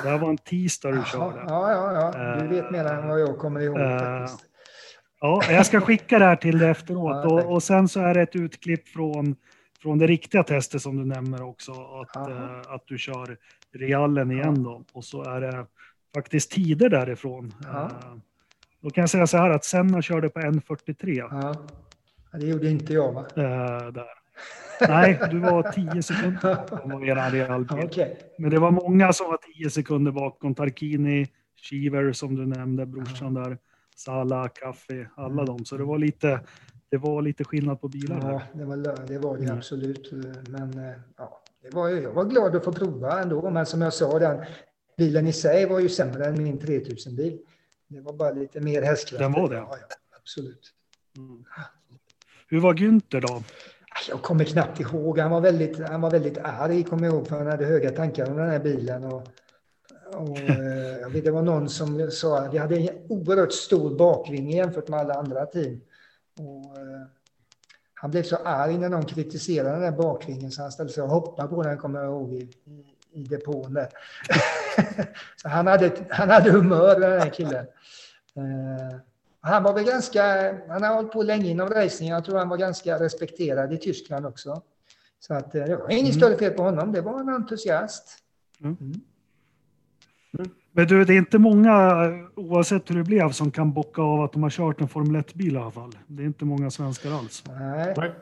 [0.02, 1.44] Det här var en tisdag du Aha, körde.
[1.48, 2.42] Ja, ja, ja.
[2.42, 3.78] Du vet mer än vad jag kommer ihåg.
[3.78, 4.26] Äh,
[5.20, 7.16] ja, jag ska skicka det här till dig efteråt.
[7.24, 9.36] Ja, och, och sen så är det ett utklipp från
[9.82, 13.36] från det riktiga testet som du nämner också, att, eh, att du kör
[13.72, 14.84] realen igen då.
[14.92, 15.66] Och så är det
[16.14, 17.54] faktiskt tider därifrån.
[17.64, 17.90] Eh,
[18.80, 21.28] då kan jag säga så här att Senna körde på 1.43.
[21.30, 21.54] Ja.
[22.32, 23.26] Det gjorde inte jag va?
[23.36, 24.20] Eh, där.
[24.88, 27.84] Nej, du var 10 sekunder bakom eran realbil.
[27.84, 28.14] Okay.
[28.38, 30.54] Men det var många som var 10 sekunder bakom.
[30.54, 33.58] Tarkini, Shiver som du nämnde, brorsan där.
[33.96, 35.46] Sala, Kaffe, alla mm.
[35.46, 35.64] dem.
[35.64, 36.40] Så det var lite
[36.90, 38.30] det var lite skillnad på bilarna.
[38.32, 38.76] Ja, det var
[39.06, 39.58] det, var det mm.
[39.58, 40.12] absolut.
[40.48, 43.50] Men eh, ja, det var, jag var glad att få prova ändå.
[43.50, 44.44] Men som jag sa, den
[44.96, 47.38] bilen i sig var ju sämre än min 3000-bil.
[47.88, 49.24] Det var bara lite mer hästkrafter.
[49.24, 49.56] Den var det?
[49.56, 50.72] Ja, ja absolut.
[51.16, 51.44] Mm.
[52.48, 53.42] Hur var Günther då?
[54.08, 55.18] Jag kommer knappt ihåg.
[55.18, 58.30] Han var väldigt, han var väldigt arg, kommer jag ihåg, för han hade höga tankar
[58.30, 59.04] om den här bilen.
[59.04, 59.22] Och,
[60.14, 63.98] och, eh, jag vet, det var någon som sa att vi hade en oerhört stor
[63.98, 65.80] bakvinge jämfört med alla andra team.
[66.40, 67.06] Och, eh,
[67.94, 71.08] han blev så arg när någon kritiserade den där bakvingen så han ställde sig och
[71.08, 72.50] hoppade på den, kommer jag ihåg, i,
[73.12, 73.88] i depån där.
[75.36, 77.66] så han hade, han hade humör, den här killen.
[78.36, 78.98] Eh,
[79.40, 80.22] han var väl ganska,
[80.68, 84.26] han har hållit på länge inom racing, jag tror han var ganska respekterad i Tyskland
[84.26, 84.62] också.
[85.20, 86.20] Så att eh, det var inget mm.
[86.20, 88.18] större fel på honom, det var en entusiast.
[88.60, 88.76] Mm.
[90.38, 90.50] Mm.
[90.72, 91.72] Men du, det är inte många,
[92.36, 95.54] oavsett hur det blev, som kan bocka av att de har kört en Formel 1-bil
[95.54, 95.92] i alla fall.
[96.06, 97.44] Det är inte många svenskar alls.
[97.48, 98.12] Nej.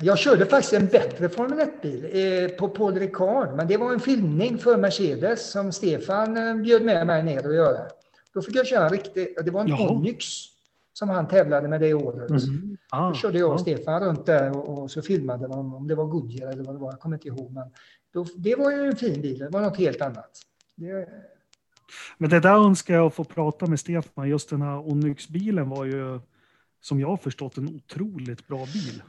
[0.00, 4.00] Jag körde faktiskt en bättre Formel 1-bil eh, på Paul Ricard, men det var en
[4.00, 7.80] filmning för Mercedes som Stefan eh, bjöd med mig ner att göra.
[8.34, 9.90] Då fick jag köra en riktig, det var en Jaha.
[9.90, 10.26] Onyx
[10.92, 12.30] som han tävlade med det året.
[12.30, 12.76] Mm.
[12.90, 13.58] Ah, då körde jag och ah.
[13.58, 16.78] Stefan runt där och, och så filmade man om det var Goodyear eller vad det
[16.78, 17.52] var, jag kommer inte ihåg.
[17.52, 17.70] Men
[18.12, 20.30] då, det var ju en fin bil, det var något helt annat.
[20.76, 21.08] Det,
[22.18, 24.28] men det där önskar jag få prata med Stefan.
[24.28, 26.20] Just den här Onyx-bilen var ju,
[26.80, 29.02] som jag har förstått, en otroligt bra bil.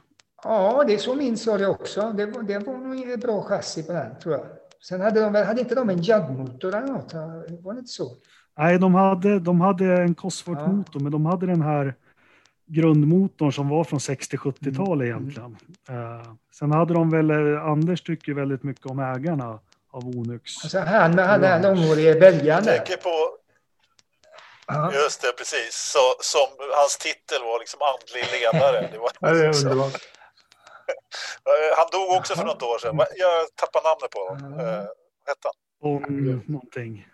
[0.43, 2.13] Ja, det är så minns jag det också.
[2.17, 4.45] Det var, det var nog ett bra chassi på den, tror jag.
[4.81, 7.13] Sen hade, de, hade inte de en JAD-motor eller något?
[7.63, 8.11] Var det inte så?
[8.57, 10.99] Nej, de hade, de hade en Cosworth-motor, ja.
[10.99, 11.95] men de hade den här
[12.65, 15.01] grundmotorn som var från 60-70-talet mm.
[15.01, 15.57] egentligen.
[15.89, 19.59] Uh, sen hade de väl, eh, Anders tycker väldigt mycket om ägarna
[19.91, 20.63] av Onyx.
[20.63, 23.35] Alltså han med den långhårige belgaren Jag tänker på...
[24.71, 24.93] Aha.
[24.93, 25.73] Just det, precis.
[25.93, 28.89] Så, som hans titel var liksom andlig ledare.
[28.91, 29.93] Det var ja, det är underbart.
[31.77, 32.99] han dog också för något år sedan.
[33.15, 34.59] Jag tappar namnet på honom.
[34.59, 35.53] Uh, vad hette han?
[35.81, 37.07] Om någonting.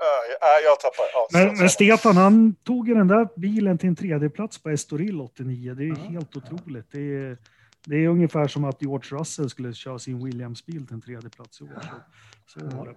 [0.00, 1.04] Uh, jag tappar.
[1.12, 5.20] Ja, men, men Stefan, han tog ju den där bilen till en tredjeplats på Estoril
[5.20, 5.74] 89.
[5.74, 6.92] Det är uh helt otroligt.
[6.92, 7.36] Det är,
[7.88, 11.60] det är ungefär som att George Russell skulle köra sin Williams-bil till en tredje plats
[11.60, 11.70] i år.
[12.46, 12.94] Så, så var det.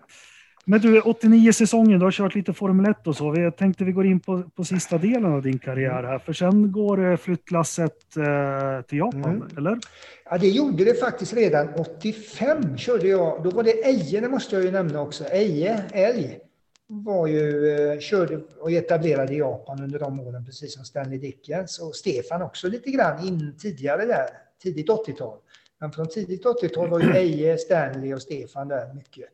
[0.66, 3.34] Men du, 89 säsonger, du har kört lite Formel 1 och så.
[3.38, 6.72] Jag tänkte vi går in på, på sista delen av din karriär här, för sen
[6.72, 9.58] går flyttlasset eh, till Japan, mm.
[9.58, 9.80] eller?
[10.26, 13.44] Ja, det gjorde det faktiskt redan 85 körde jag.
[13.44, 15.24] Då var det Eje, det måste jag ju nämna också.
[15.24, 16.40] Eje, älg,
[16.88, 21.80] var ju, eh, körde och etablerade i Japan under de åren, precis som Stanley Dickens.
[21.80, 25.38] Och Stefan också lite grann in tidigare där tidigt 80-tal.
[25.80, 29.26] Men från tidigt 80-tal var ju Eje, Stanley och Stefan där mycket.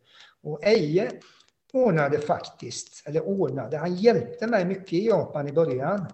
[0.44, 1.12] Och Eje
[1.74, 6.06] ordnade faktiskt, eller ordnade, han hjälpte mig mycket i Japan i början.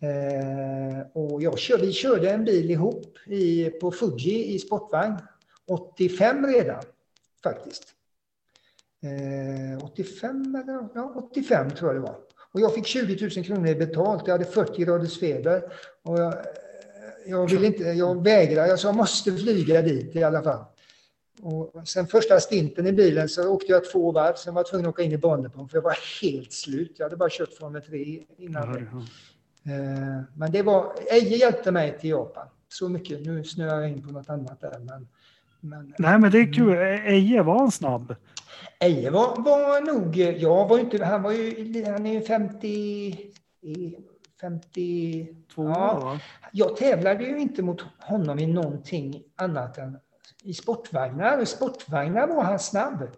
[0.00, 5.18] Eh, och jag kör, vi körde en bil ihop i, på Fuji i sportvagn.
[5.68, 6.82] 85 redan,
[7.42, 7.84] faktiskt.
[9.02, 12.16] Eh, 85 eller ja, 85 tror jag det var.
[12.52, 14.22] Och jag fick 20 000 kronor betalt.
[14.26, 15.72] Jag hade 40 graders feber.
[16.02, 16.34] Och jag,
[17.30, 20.64] jag, vill inte, jag vägrar, jag sa jag måste flyga dit i alla fall.
[21.42, 24.86] Och sen första stinten i bilen så åkte jag två varv, sen var jag tvungen
[24.86, 26.94] att åka in i Bonnepon för jag var helt slut.
[26.96, 28.88] Jag hade bara kört Formel 3 innan.
[28.92, 29.72] Ja.
[29.72, 32.46] Eh, men det var, Eje hjälpte mig till Japan.
[32.68, 33.26] Så mycket.
[33.26, 34.78] Nu snöar jag in på något annat där.
[34.78, 35.08] Men,
[35.60, 36.74] men, Nej, men det är kul.
[37.06, 38.14] Eje var han snabb?
[38.80, 43.32] Eje var, var nog, jag var inte, han var ju, han är ju 50,
[44.40, 46.18] 52 ja,
[46.52, 49.98] Jag tävlade ju inte mot honom i någonting annat än
[50.42, 51.42] i sportvagnar.
[51.42, 53.08] I sportvagnar var han snabb.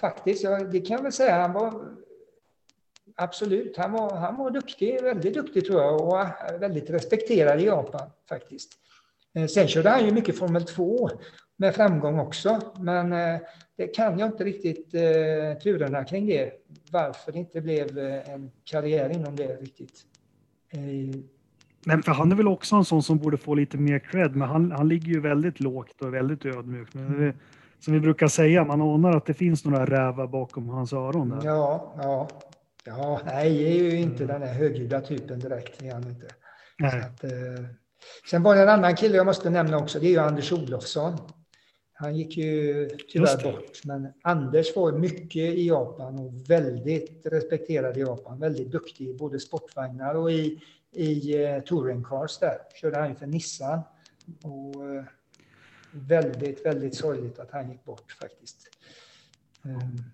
[0.00, 1.40] Faktiskt, det kan jag väl säga.
[1.40, 1.84] Han var
[3.16, 8.10] absolut, han var, han var duktig, väldigt duktig tror jag och väldigt respekterad i Japan
[8.28, 8.72] faktiskt.
[9.34, 11.10] Eh, sen körde han ju mycket Formel 2
[11.56, 13.40] med framgång också, men eh,
[13.76, 16.52] det kan jag inte riktigt eh, turerna kring det.
[16.90, 20.06] Varför det inte blev en karriär inom det riktigt.
[21.84, 24.48] Men för han är väl också en sån som borde få lite mer cred, men
[24.48, 26.94] han, han ligger ju väldigt lågt och väldigt ödmjuk.
[26.94, 27.34] Men det,
[27.78, 31.28] som vi brukar säga, man anar att det finns några rävar bakom hans öron.
[31.28, 31.40] Där.
[31.44, 32.28] Ja, ja.
[32.84, 34.40] Ja, nej, är ju inte mm.
[34.40, 35.82] den här högljudda typen direkt.
[35.82, 36.26] Är han inte.
[36.78, 37.00] Nej.
[37.00, 37.30] Att, eh,
[38.30, 41.18] sen var det en annan kille jag måste nämna också, det är ju Anders Olofsson.
[42.02, 48.00] Han gick ju tyvärr bort, men Anders var mycket i Japan och väldigt respekterad i
[48.00, 48.38] Japan.
[48.40, 50.60] Väldigt duktig i både sportvagnar och i,
[50.92, 52.56] i eh, touringcars där.
[52.80, 53.80] Körde han för Nissan.
[54.42, 55.04] Och, eh,
[55.92, 58.68] väldigt, väldigt sorgligt att han gick bort faktiskt.
[59.64, 60.04] Um.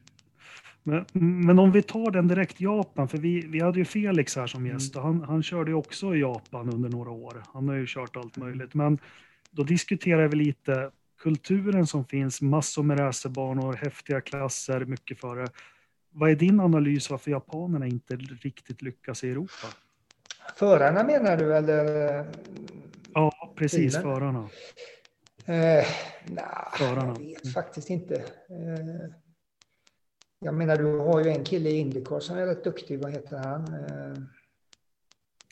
[0.82, 1.04] Men,
[1.46, 4.66] men, om vi tar den direkt Japan, för vi, vi hade ju Felix här som
[4.66, 7.42] gäst och han, han körde ju också i Japan under några år.
[7.52, 8.98] Han har ju kört allt möjligt, men
[9.50, 15.46] då diskuterar vi lite kulturen som finns, massor med racerbanor, häftiga klasser, mycket före.
[16.10, 19.68] Vad är din analys varför japanerna inte riktigt lyckas i Europa?
[20.56, 22.26] Förarna menar du eller?
[23.14, 24.02] Ja, precis bilen?
[24.02, 24.48] förarna.
[25.46, 25.86] Eh,
[26.26, 27.16] nah, förarna.
[27.18, 28.14] Jag vet faktiskt inte.
[28.14, 29.10] Eh,
[30.40, 33.02] jag menar, du har ju en kille i Indycar som är rätt duktig.
[33.02, 33.74] Vad heter han?
[33.74, 34.22] Eh,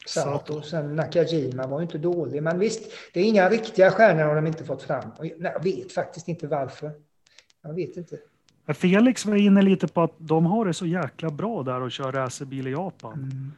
[0.06, 0.62] Sato.
[0.62, 2.42] Sen Nakajima var ju inte dålig.
[2.42, 5.10] Men visst, det är inga riktiga stjärnor har de inte fått fram.
[5.18, 6.92] Och jag vet faktiskt inte varför.
[7.62, 8.18] Jag vet inte.
[8.74, 12.12] Felix var inne lite på att de har det så jäkla bra där och kör
[12.12, 13.12] racerbil i Japan.
[13.12, 13.52] Mm.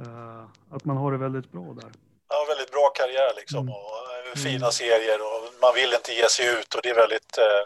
[0.00, 1.90] Uh, att man har det väldigt bra där.
[2.28, 3.74] Ja, väldigt bra karriär liksom mm.
[3.74, 7.38] och uh, fina serier och man vill inte ge sig ut och det är väldigt
[7.38, 7.62] uh,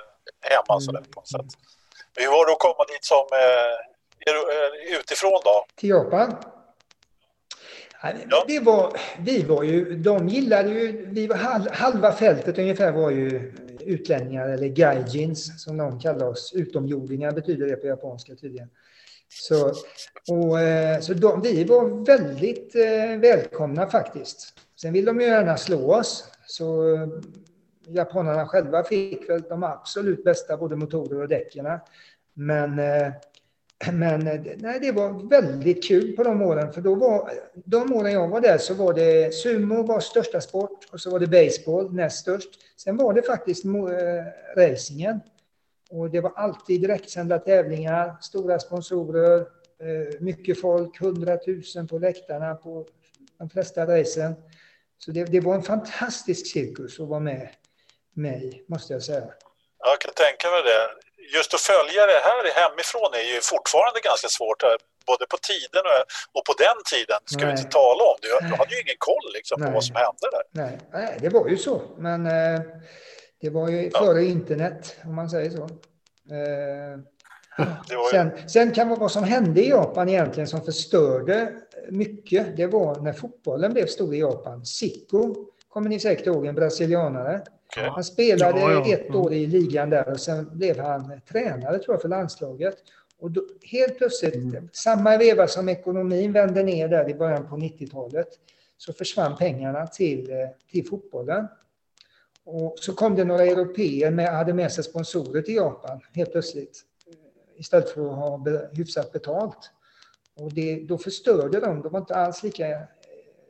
[0.51, 0.81] hemma mm.
[0.81, 1.51] sådär på något sätt.
[2.15, 3.27] Hur var det att komma dit som
[5.01, 5.57] utifrån då?
[5.77, 6.29] Till Japan?
[8.03, 8.45] Ja.
[8.49, 11.37] Det var, vi var ju, de gillade ju, vi var,
[11.73, 16.53] halva fältet ungefär var ju utlänningar eller gaijins som de kallar oss.
[16.57, 18.69] Utomjordingar betyder det på japanska tydligen.
[19.29, 19.73] Så,
[20.33, 24.55] och, eh, så de, vi var väldigt eh, välkomna faktiskt.
[24.81, 26.31] Sen vill de ju gärna slå oss.
[26.47, 27.09] Så eh,
[27.87, 31.67] japanerna själva fick väl de absolut bästa både motorer och däcken.
[32.35, 32.81] Men
[33.93, 38.13] men eh, nej, det var väldigt kul på de åren, för då var, de åren
[38.13, 41.95] jag var där så var det sumo var största sport och så var det baseball
[41.95, 42.49] näst störst.
[42.77, 43.73] Sen var det faktiskt äh,
[44.57, 45.21] racingen.
[45.91, 52.87] Och det var alltid direktsända tävlingar, stora sponsorer, äh, mycket folk, hundratusen på läktarna på
[53.39, 54.35] de flesta racen.
[54.99, 57.49] Så det, det var en fantastisk cirkus att vara med,
[58.15, 59.27] med i, måste jag säga.
[59.79, 64.29] Jag kan tänka mig det just att följa det här hemifrån är ju fortfarande ganska
[64.29, 64.63] svårt.
[65.11, 66.03] Både på tiden och,
[66.37, 67.47] och på den tiden ska Nej.
[67.47, 68.17] vi inte tala om.
[68.23, 70.45] Du, du hade ju ingen koll liksom, på vad som hände där.
[70.63, 70.75] Nej.
[70.93, 71.83] Nej, det var ju så.
[72.07, 72.61] Men eh,
[73.41, 73.99] det var ju ja.
[73.99, 75.63] före internet, om man säger så.
[76.35, 76.97] Eh,
[77.91, 78.11] ju...
[78.11, 81.53] sen, sen kan man, vad som hände i Japan egentligen som förstörde
[81.91, 84.67] mycket, det var när fotbollen blev stor i Japan.
[84.67, 85.35] Sicko,
[85.69, 87.43] kommer ni säkert ihåg, en brasilianare.
[87.77, 87.89] Okay.
[87.89, 88.95] Han spelade ja, ja.
[88.95, 92.77] ett år i ligan där och sen blev han tränare tror jag för landslaget.
[93.19, 94.69] Och då, helt plötsligt, mm.
[94.73, 98.29] samma veva som ekonomin vände ner där i början på 90-talet,
[98.77, 100.37] så försvann pengarna till, eh,
[100.71, 101.47] till fotbollen.
[102.45, 106.83] Och så kom det några europeer med, hade med sig sponsorer till Japan helt plötsligt.
[107.57, 109.71] Istället för att ha hyfsat betalt.
[110.37, 112.79] Och det, då förstörde de, det var inte alls lika eh,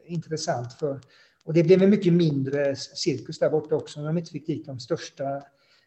[0.04, 1.00] intressant för
[1.46, 4.66] och det blev en mycket mindre cirkus där borta också när de inte fick dit
[4.66, 5.24] de största.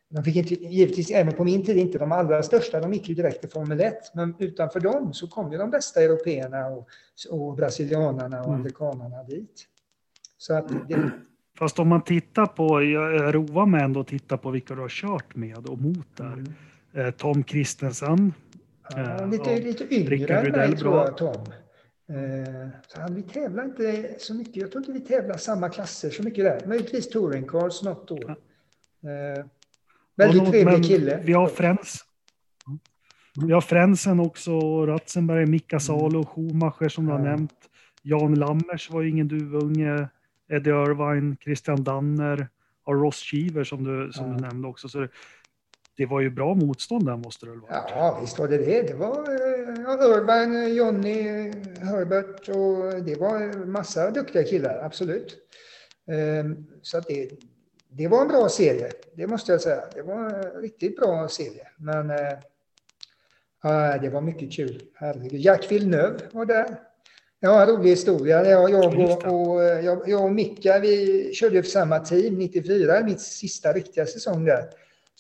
[0.10, 3.16] De fick inte, givetvis även på min tid inte de allra största, de gick ju
[3.16, 3.94] direkt till Formel 1.
[4.14, 6.88] Men utanför dem så kom ju de bästa européerna och,
[7.30, 8.60] och brasilianarna och mm.
[8.60, 9.66] amerikanarna dit.
[10.38, 11.12] Så att det...
[11.58, 14.90] Fast om man tittar på, jag roar mig ändå att titta på vilka du har
[14.90, 16.34] kört med och mot där.
[16.34, 16.54] Mm.
[16.94, 18.34] Eh, Tom Kristensen.
[18.90, 21.46] Ja, lite, eh, lite yngre än mig tror jag, Tom.
[22.10, 24.56] Eh, så vi tävlar inte så mycket.
[24.56, 26.68] Jag tror inte vi tävlar samma klasser så mycket där.
[26.68, 28.30] Möjligtvis touring cars något år.
[28.30, 29.46] Eh,
[30.16, 31.22] väldigt trevlig kille.
[31.24, 32.06] Vi har Frens.
[33.48, 35.80] Vi har Frensen också, Ratzenberg, Mika mm.
[35.80, 37.70] Salo, Schumacher som du har nämnt.
[38.02, 40.10] Jan Lammers var ju ingen duvunge.
[40.50, 42.48] Eddie Irvine, Christian Danner
[42.84, 44.34] och Ross Cheever som du, som ja.
[44.34, 44.90] du nämnde också.
[44.90, 45.10] Så det,
[46.00, 47.84] det var ju bra motstånd där måste det väl vara?
[47.90, 48.82] Ja, visst var det det.
[48.82, 49.16] Det var
[49.86, 51.24] ja, Urban, Johnny,
[51.82, 55.38] Herbert och det var massa duktiga killar, absolut.
[56.12, 57.30] Ehm, så att det,
[57.90, 59.84] det var en bra serie, det måste jag säga.
[59.94, 61.68] Det var en riktigt bra serie.
[61.78, 62.12] Men
[63.64, 64.82] ja, det var mycket kul.
[64.94, 65.42] Herregud.
[65.42, 66.80] Jack Villeneuve var där.
[67.40, 68.46] Ja, en rolig historia.
[68.46, 73.22] Jag, jag, och, och, jag, jag och Micka, vi körde för samma team 94, mitt
[73.22, 74.70] sista riktiga säsong där.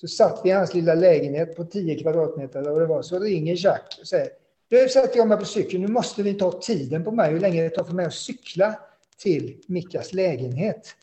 [0.01, 3.01] Så satt vi i hans lilla lägenhet på 10 kvadratmeter och det var.
[3.01, 4.29] Så ringer Jack och säger
[4.69, 7.63] nu sätter jag mig på cykeln, nu måste vi ta tiden på mig hur länge
[7.63, 8.79] det tar för mig att cykla
[9.17, 10.95] till Mickas lägenhet.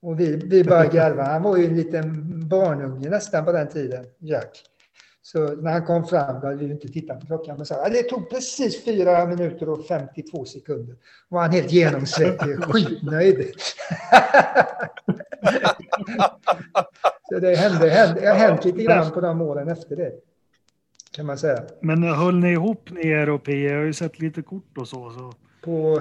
[0.00, 1.22] Och vi, vi bara garva.
[1.22, 4.62] Han var ju en liten barnunge nästan på den tiden, Jack.
[5.22, 8.02] Så när han kom fram, då hade vi inte tittat på klockan, men sa det
[8.02, 10.96] tog precis 4 minuter och 52 sekunder.
[11.28, 13.52] Och han helt genomsvettig, skitnöjd.
[17.40, 20.12] Det hände, hände, det hänt lite grann på de åren efter det.
[21.16, 21.62] Kan man säga.
[21.80, 23.70] Men höll ni ihop ni europeer?
[23.70, 25.10] Jag har ju sett lite kort och så.
[25.10, 25.32] så.
[25.64, 26.00] På?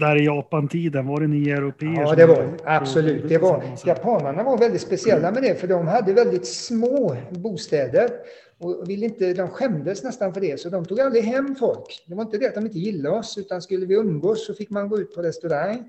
[0.00, 2.00] Där i Japan-tiden, var det ni europeer?
[2.00, 2.52] Ja, det var det.
[2.64, 3.28] Absolut.
[3.28, 8.10] Det var, japanerna var väldigt speciella med det, för de hade väldigt små bostäder.
[8.58, 12.04] Och ville inte, de skämdes nästan för det, så de tog aldrig hem folk.
[12.06, 14.70] Det var inte det att de inte gillade oss, utan skulle vi umgås så fick
[14.70, 15.88] man gå ut på restaurang.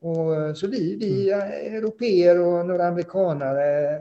[0.00, 1.76] Och, så vi, vi mm.
[1.76, 4.00] europeer och några amerikanare,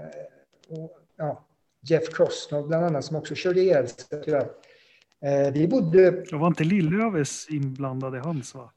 [0.69, 1.47] och, ja,
[1.81, 4.49] Jeff Crosnov bland annat, som också körde ihjäl sig tyvärr.
[5.25, 6.11] Eh, vi bodde...
[6.11, 8.71] Det var inte Lillövis inblandad i hans va?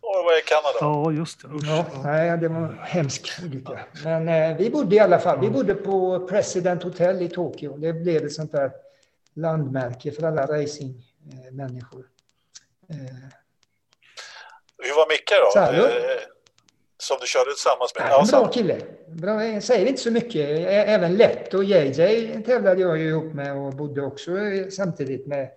[0.00, 0.78] Det var i Kanada.
[0.80, 1.48] Ja, just det.
[1.48, 2.02] Usch, ja, ja.
[2.02, 3.80] Nej, det var hemskt olycka.
[4.04, 7.76] Men eh, vi bodde i alla fall, vi bodde på President Hotel i Tokyo.
[7.76, 8.72] Det blev ett sånt där
[9.34, 12.06] landmärke för alla racingmänniskor.
[12.88, 12.96] Eh,
[14.78, 15.50] Hur var Micke då?
[15.60, 15.88] Salo?
[17.02, 18.06] Som du körde tillsammans med?
[18.10, 18.80] Ja, bra kille.
[19.08, 20.48] Bra, jag säger inte så mycket.
[20.68, 25.50] Även Lätt och JJ tävlade jag ju ihop med och bodde också eh, samtidigt med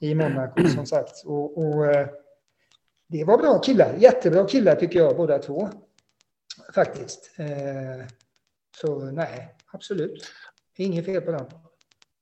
[0.00, 1.12] i Monaco som sagt.
[1.24, 2.06] Och, och eh,
[3.08, 3.94] det var bra killar.
[3.98, 5.68] Jättebra killar tycker jag båda två.
[6.74, 7.30] Faktiskt.
[7.38, 8.06] Eh,
[8.80, 10.24] Så nej, absolut.
[10.76, 11.50] Inget fel på dem.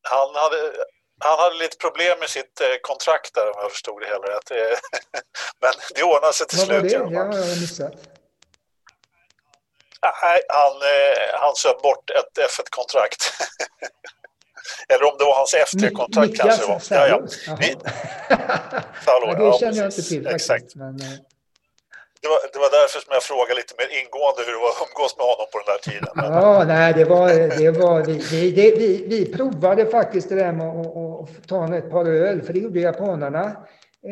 [0.02, 0.56] Han hade,
[1.20, 4.50] han hade lite problem med sitt kontrakt där om jag förstod det hela rätt.
[5.62, 6.96] Men det ordnade sig till Vad var slut det?
[6.98, 7.26] alla Det fall.
[7.42, 8.17] har jag missat.
[10.02, 13.22] Nej, han, eh, han söp bort ett F1-kontrakt.
[14.88, 16.82] Eller om det var hans F3-kontrakt kanske det var.
[16.90, 17.20] Ja, ja.
[17.46, 17.56] Ja,
[19.36, 20.50] det ja, känner jag inte till faktiskt.
[20.50, 20.74] Exakt.
[20.74, 21.18] Men, eh,
[22.22, 24.88] Det var, det var därför som jag frågade lite mer ingående hur det var att
[24.88, 26.12] umgås med honom på den där tiden.
[26.14, 27.28] Men, Ja, nej, det var,
[27.62, 31.48] det var vi, vi, det, vi, vi provade faktiskt det där med att, att, att
[31.48, 33.44] ta ett par öl, för det gjorde japanerna.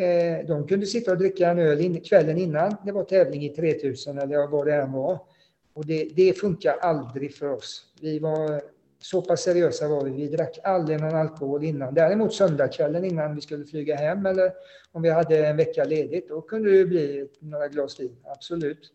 [0.03, 3.49] Eh, de kunde sitta och dricka en öl in, kvällen innan det var tävling i
[3.49, 5.19] 3000 eller vad det än var.
[5.77, 7.83] Och det, det funkar aldrig för oss.
[8.01, 8.63] Vi var
[8.99, 10.11] så pass seriösa var vi.
[10.11, 11.95] Vi drack aldrig någon alkohol innan.
[11.95, 14.53] Däremot söndagskvällen innan vi skulle flyga hem eller
[14.93, 18.17] om vi hade en vecka ledigt, då kunde det bli några glas vin.
[18.25, 18.93] Absolut.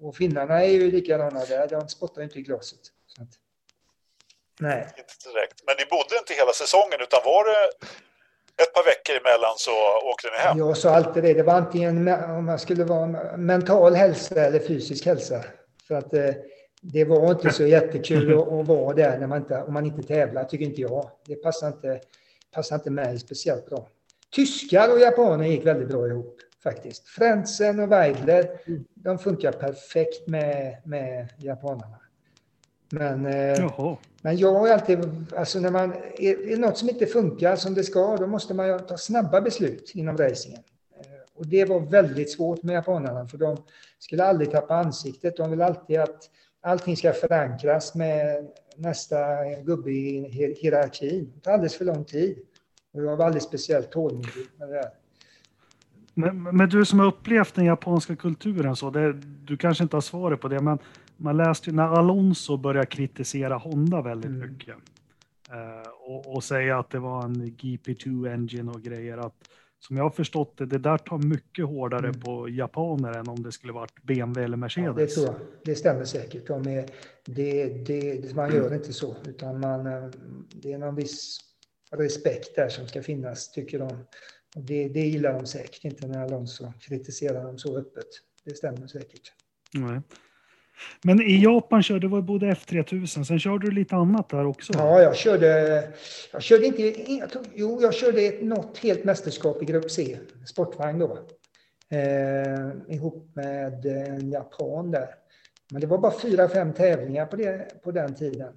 [0.00, 1.68] Och finnarna är ju likadana där.
[1.68, 2.80] De spottar inte i glaset.
[3.20, 3.28] Att,
[4.60, 4.86] nej.
[4.98, 5.62] inte direkt.
[5.66, 7.68] Men ni bodde inte hela säsongen utan var det
[8.62, 9.72] ett par veckor emellan så
[10.12, 10.58] åkte ni hem?
[10.58, 11.34] Jag sa alltid det.
[11.34, 15.44] Det var antingen om man skulle vara mental hälsa eller fysisk hälsa.
[15.88, 16.30] För att eh,
[16.82, 20.44] det var inte så jättekul att, vara där när man inte, om man inte tävlar,
[20.44, 21.10] tycker inte jag.
[21.26, 22.00] Det passar inte,
[22.54, 23.88] passar inte mig speciellt bra.
[24.30, 27.08] Tyskar och japaner gick väldigt bra ihop faktiskt.
[27.08, 28.60] Frentzen och Weidler,
[28.94, 31.98] de funkar perfekt med, med japanerna.
[32.90, 33.96] Men eh, Jaha.
[34.22, 34.98] Men jag har alltid,
[35.36, 38.68] alltså när man, är är något som inte funkar som det ska, då måste man
[38.68, 40.62] ju ta snabba beslut inom racingen.
[41.34, 43.56] Och det var väldigt svårt med japanerna, för de
[43.98, 45.36] skulle aldrig tappa ansiktet.
[45.36, 46.30] De vill alltid att
[46.62, 49.16] allting ska förankras med nästa
[49.64, 51.32] gubbe i hier- hierarkin.
[51.34, 52.38] Det tar alldeles för lång tid.
[52.92, 54.90] Och jag var alldeles speciellt tålmodig med det där.
[56.14, 59.12] Men, men du som har upplevt den japanska kulturen så, det,
[59.44, 60.78] du kanske inte har svaret på det, men
[61.16, 64.52] man läste ju när Alonso började kritisera Honda väldigt Mm.
[64.52, 64.76] mycket
[65.50, 69.18] eh, och, och säga att det var en GP2 engine och grejer.
[69.18, 69.34] Att,
[69.86, 72.20] som jag har förstått det, det där tar mycket hårdare Mm.
[72.20, 74.96] på japaner än om det skulle varit BMW eller Ja, Mercedes.
[74.96, 75.34] det tror jag.
[75.64, 76.46] Det stämmer säkert.
[76.46, 76.86] De är,
[77.24, 80.08] det, det, man gör inte så, utan man, eh,
[80.54, 81.38] det är någon viss
[81.90, 84.04] respekt där som ska finnas, tycker de.
[84.56, 88.06] Det, det gillar de säkert inte när Alonso kritiserar dem så öppet.
[88.44, 89.32] Det stämmer säkert.
[89.74, 90.00] Nej.
[91.02, 94.72] Men i Japan körde du både F3000, sen körde du lite annat där också.
[94.76, 95.82] Ja, jag körde,
[96.32, 96.82] jag körde inte,
[97.12, 101.18] jag tog, jo, jag körde något helt mästerskap i grupp C, sportvagn då.
[101.88, 105.08] Eh, ihop med en japan där.
[105.70, 108.52] Men det var bara fyra, fem tävlingar på, det, på den tiden.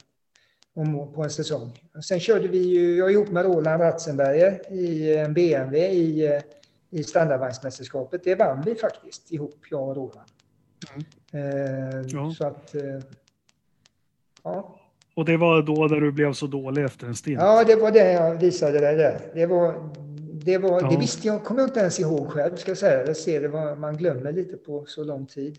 [0.74, 1.80] Om, på en säsong.
[2.04, 6.42] Sen körde vi ju, jag ihop med Roland Ratzenberger i en BMW i, eh,
[6.90, 8.24] i standardvagnsmästerskapet.
[8.24, 10.30] Det vann vi faktiskt ihop, jag och Roland.
[11.34, 12.34] Eh, Ja.
[12.38, 12.82] Så att, eh,
[14.44, 14.80] ja.
[15.16, 17.42] Och det var då där du blev så dålig efter en stint.
[17.42, 19.20] Ja, det var det jag visade dig där.
[19.34, 19.90] Det, var,
[20.34, 20.90] det, var, Ja.
[20.90, 23.06] det visste jag, kommer jag inte ens ihåg själv, ska jag säga.
[23.08, 25.58] Jag ser det var, man glömmer lite på så lång tid.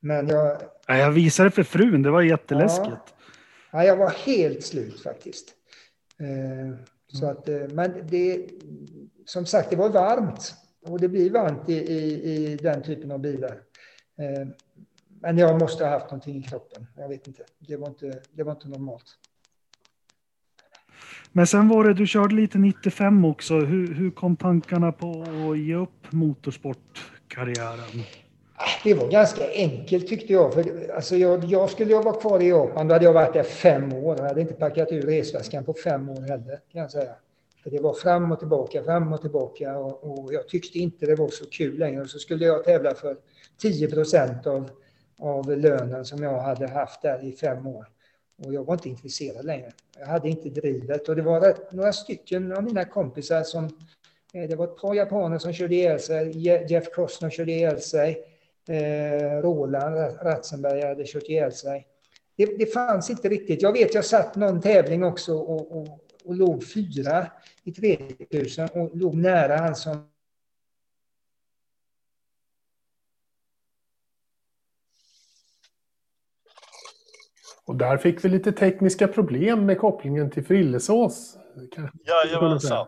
[0.00, 3.14] Men jag, Nej, Jag visade för frun, det var jätteläskigt.
[3.72, 5.48] ja, jag var helt slut faktiskt.
[6.20, 6.78] Eh,
[7.18, 8.46] så att, eh, men det,
[9.26, 10.54] som sagt, det var varmt.
[10.86, 13.56] Och det blir varmt i, i, i den typen av bilar.
[14.18, 14.48] Eh,
[15.20, 16.86] men jag måste ha haft någonting i kroppen.
[16.96, 17.42] Jag vet inte.
[17.58, 19.18] Det var inte, det var inte normalt.
[21.32, 23.54] Men sen var det, du körde lite 95 också.
[23.54, 28.04] Hur, hur kom tankarna på att ge upp motorsportkarriären?
[28.84, 30.54] Det var ganska enkelt tyckte jag.
[30.54, 33.42] För, alltså jag, jag skulle jag vara kvar i Japan, då hade jag varit där
[33.42, 34.16] fem år.
[34.18, 37.14] Jag hade inte packat ur resväskan på fem år heller, kan jag säga.
[37.62, 41.14] För det var fram och tillbaka, fram och tillbaka och, och jag tyckte inte det
[41.14, 42.08] var så kul längre.
[42.08, 43.16] Så skulle jag tävla för
[43.58, 44.70] 10 procent av,
[45.18, 47.86] av lönen som jag hade haft där i fem år.
[48.44, 49.72] Och jag var inte intresserad längre.
[49.98, 53.64] Jag hade inte drivet och det var rätt, några stycken av mina kompisar som
[54.34, 56.38] eh, det var ett par japaner som körde ihjäl sig.
[56.72, 58.24] Jeff Costner körde ihjäl sig.
[58.68, 61.86] Eh, Roland Ratzenberg hade kört ihjäl sig.
[62.36, 63.62] Det, det fanns inte riktigt.
[63.62, 67.26] Jag vet, jag satt någon tävling också och, och, och låg fyra
[67.64, 70.08] i 3000 och låg nära han som
[77.64, 81.38] Och där fick vi lite tekniska problem med kopplingen till Frillesås.
[82.06, 82.86] Jajamensan.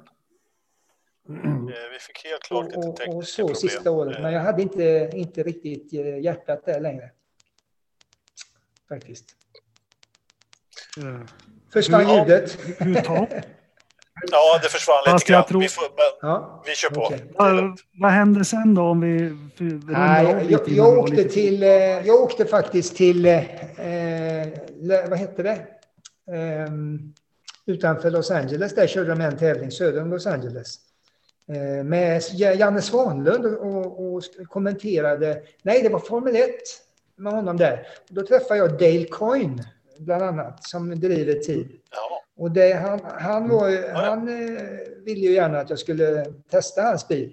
[1.93, 3.57] Vi fick helt klart lite tekniska och, och så problem.
[3.57, 7.11] sista året, men jag hade inte, inte riktigt hjärtat där längre.
[8.89, 9.37] Faktiskt.
[11.73, 12.59] Försvann ljudet?
[12.81, 12.95] Hur
[14.31, 15.45] Ja, det försvann lite grann.
[15.45, 15.61] Tror...
[15.61, 16.63] Vi, får, men ja.
[16.67, 17.07] vi kör på.
[17.07, 17.21] Okay.
[17.35, 19.37] Vad, vad hände sen då om vi
[19.87, 21.71] Nej, jag, jag åkte till, eh,
[22.07, 23.37] jag åkte faktiskt till, eh,
[25.09, 25.67] vad hette det?
[26.33, 26.71] Eh,
[27.67, 30.79] utanför Los Angeles, där körde de en tävling söder om Los Angeles.
[31.53, 36.51] Eh, med Janne Svanlund och, och, kommenterade, nej det var Formel 1
[37.17, 37.87] med honom där.
[38.09, 39.65] Då träffade jag Dale Coyne
[39.99, 41.69] bland annat som driver tid.
[41.91, 42.23] Ja.
[42.37, 44.63] Och det, han, han, var, han eh,
[45.05, 47.33] ville ju gärna att jag skulle testa hans bil.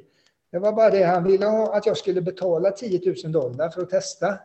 [0.51, 3.81] Det var bara det, han ville ha, att jag skulle betala 10 000 dollar för
[3.81, 4.37] att testa.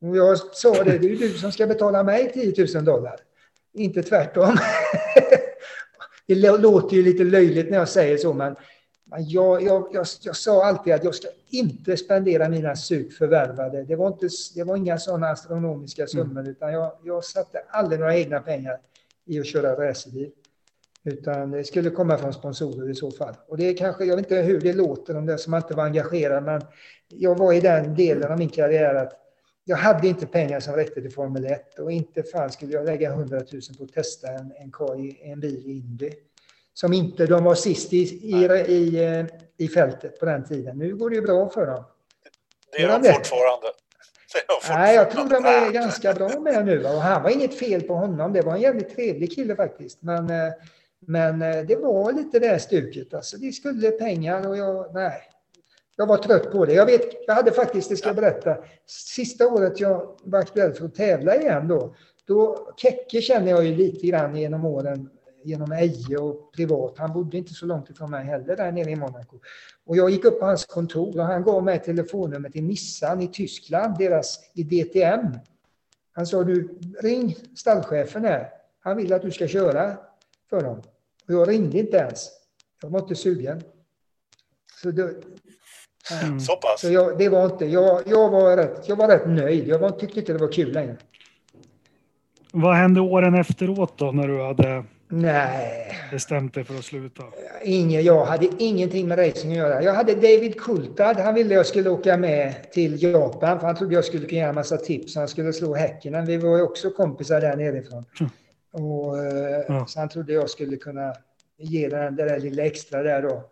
[0.00, 3.16] Och jag sa det, det är ju du som ska betala mig 10 000 dollar.
[3.74, 4.56] Inte tvärtom.
[6.26, 8.56] det låter ju lite löjligt när jag säger så, men
[9.18, 13.84] jag, jag, jag, jag, sa alltid att jag ska inte spendera mina surt förvärvade.
[13.84, 16.50] Det var, inte, det var inga sådana astronomiska summor, mm.
[16.50, 18.78] utan jag, jag satte aldrig några egna pengar
[19.26, 20.30] i att köra racerbil.
[21.04, 23.34] Utan det skulle komma från sponsorer i så fall.
[23.48, 25.84] Och det är kanske, jag vet inte hur det låter om det som inte var
[25.84, 26.62] engagerad, men
[27.08, 29.18] jag var i den delen av min karriär att
[29.64, 33.10] jag hade inte pengar som räckte till Formel 1 och inte fan skulle jag lägga
[33.10, 34.72] 100 000 på att testa en, en,
[35.22, 36.10] en bil i Indy.
[36.74, 40.78] Som inte, de var sist i, i, i, i fältet på den tiden.
[40.78, 41.84] Nu går det ju bra för dem.
[42.76, 43.68] Det är de fortfarande.
[44.68, 46.84] Nej, jag tror de är ganska bra med nu.
[46.84, 48.32] Och han var inget fel på honom.
[48.32, 50.02] Det var en jävligt trevlig kille faktiskt.
[50.02, 50.52] Men, eh,
[51.06, 53.14] men eh, det var lite det stuket.
[53.14, 55.22] Alltså, det skulle pengar och jag, nej.
[55.96, 56.72] Jag var trött på det.
[56.72, 58.56] Jag, vet, jag hade faktiskt, det ska jag berätta,
[58.86, 61.94] sista året jag var aktuell för att tävla igen då,
[62.26, 65.10] då Kekke känner jag ju lite grann genom åren
[65.44, 66.98] genom Eje och privat.
[66.98, 69.38] Han bodde inte så långt ifrån mig heller där nere i Monaco.
[69.84, 73.28] Och jag gick upp på hans kontor och han gav mig telefonnummer till Nissan i
[73.28, 75.38] Tyskland, deras i DTM.
[76.12, 78.48] Han sa du, ring stallchefen här.
[78.80, 79.96] Han vill att du ska köra
[80.50, 80.82] för dem.
[81.28, 82.30] Och jag ringde inte ens.
[82.82, 83.62] Jag var inte sugen.
[84.82, 85.14] Så, det,
[86.22, 86.40] mm.
[86.40, 86.80] så pass?
[86.80, 89.68] Så jag, det var inte, jag, jag, var rätt, jag var rätt nöjd.
[89.68, 90.96] Jag var, tyckte inte det var kul längre.
[92.52, 94.84] Vad hände åren efteråt då när du hade
[95.14, 95.96] Nej.
[96.10, 97.22] bestämt dig för att sluta?
[97.62, 99.82] Ingen, jag hade ingenting med racing att göra.
[99.82, 101.16] Jag hade David Coulthard.
[101.16, 104.46] Han ville jag skulle åka med till Japan för han trodde jag skulle kunna ge
[104.46, 105.16] en massa tips.
[105.16, 106.24] Han skulle slå Häcken.
[106.26, 108.04] Vi var ju också kompisar där nerifrån.
[108.20, 108.32] Mm.
[108.72, 109.86] Och, eh, ja.
[109.86, 111.14] Så han trodde jag skulle kunna
[111.58, 113.50] ge den det där lilla extra där då.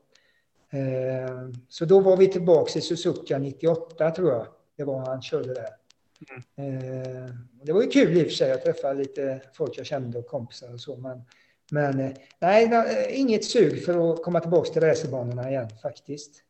[0.79, 4.47] Eh, så då var vi tillbaka i Suzuka 98 tror jag.
[4.77, 5.69] Det var han körde där.
[6.57, 7.33] Mm.
[7.63, 10.27] Det var ju kul i och för sig att träffa lite folk jag kände och
[10.27, 10.97] kompisar och så.
[10.97, 11.23] Men,
[11.73, 16.43] men eh, nej, inget sug för att komma tillbaka till racerbanorna igen faktiskt.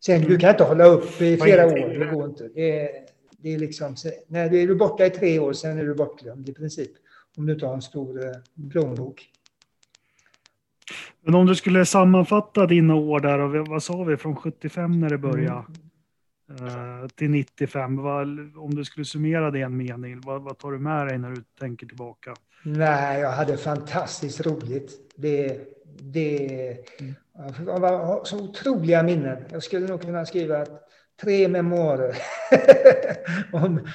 [0.00, 2.48] Sen, du kan inte hålla upp i flera år, det går inte.
[2.54, 2.88] Det är,
[3.38, 6.52] det är liksom, när du är borta i tre år, sen är du bortglömd i
[6.52, 6.90] princip.
[7.36, 9.28] Om du inte har en stor eh, plånbok.
[11.20, 15.18] Men om du skulle sammanfatta dina år där, vad sa vi, från 75 när det
[15.18, 15.64] började?
[16.60, 17.08] Mm.
[17.08, 17.96] Till 95.
[17.96, 18.22] Vad,
[18.56, 21.30] om du skulle summera det i en mening, vad, vad, tar du med dig när
[21.30, 22.34] du tänker tillbaka?
[22.68, 24.92] Nej, jag hade fantastiskt roligt.
[25.16, 25.58] Det,
[26.00, 27.80] det mm.
[27.80, 29.44] var så otroliga minnen.
[29.50, 30.66] Jag skulle nog kunna skriva
[31.22, 32.16] tre memoarer
[33.52, 33.88] om,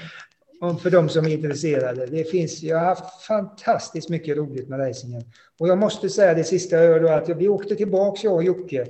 [0.62, 2.06] om för de som är intresserade.
[2.06, 5.24] Det finns, jag har haft fantastiskt mycket roligt med racingen.
[5.60, 8.44] Och jag måste säga det sista jag gör då att vi åkte tillbaka, jag och
[8.44, 8.86] Jocke,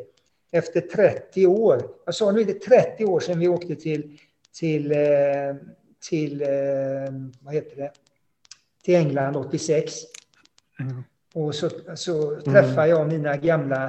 [0.51, 1.83] efter 30 år.
[2.05, 4.19] Jag sa nu är det 30 år sedan vi åkte till,
[4.59, 4.97] till, eh,
[6.09, 6.47] till eh,
[7.41, 7.91] vad heter det?
[8.83, 9.93] Till England 86.
[10.79, 11.03] Mm.
[11.33, 13.85] Och så, så träffade jag mina gamla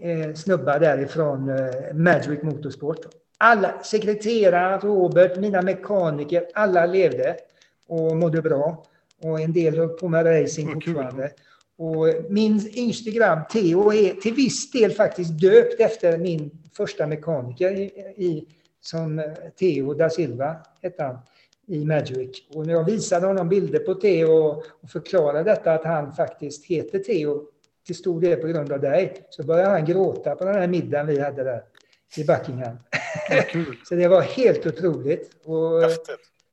[0.00, 2.98] eh, snubbar därifrån eh, Magic Motorsport.
[3.38, 7.36] Alla, sekreterare, Robert, mina mekaniker, alla levde
[7.86, 8.84] och mådde bra.
[9.22, 11.30] Och en del höll på med racing fortfarande.
[11.76, 17.70] Och min yngste grabb Theo är till viss del faktiskt döpt efter min första mekaniker
[17.70, 17.84] i,
[18.16, 18.48] i
[18.80, 19.24] som eh,
[19.58, 21.18] Theo da Silva hette han
[21.66, 22.42] i Magic.
[22.54, 26.98] Och när jag visade honom bilder på Theo och förklarade detta att han faktiskt heter
[26.98, 27.42] Theo
[27.86, 31.06] till stor del på grund av dig, så började han gråta på den här middagen
[31.06, 31.62] vi hade där
[32.16, 32.76] i Buckingham.
[33.88, 35.30] så det var helt otroligt.
[35.44, 35.82] Och,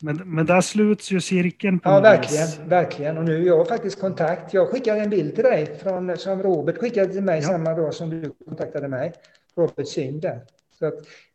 [0.01, 2.59] men, men där sluts ju cirkeln på Ja, verkligen, vis.
[2.65, 3.17] verkligen.
[3.17, 4.53] Och nu har jag faktiskt kontakt.
[4.53, 7.47] Jag skickade en bild till dig från, som Robert skickade till mig ja.
[7.47, 9.13] samma dag som du kontaktade mig.
[9.55, 10.39] Robert Synd där.
[10.79, 10.93] Så att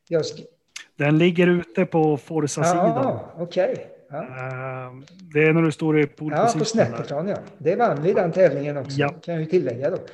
[0.08, 0.24] jag...
[0.96, 3.18] Den ligger ute på Forza-sidan.
[3.36, 3.72] Okej.
[3.72, 3.84] Okay.
[4.10, 4.18] Ja.
[4.18, 5.02] Uh,
[5.34, 7.36] det är när du står i pole Ja, på Snetterton, ja.
[7.58, 9.08] Det vann vi den tävlingen också, ja.
[9.08, 9.96] kan jag ju tillägga då.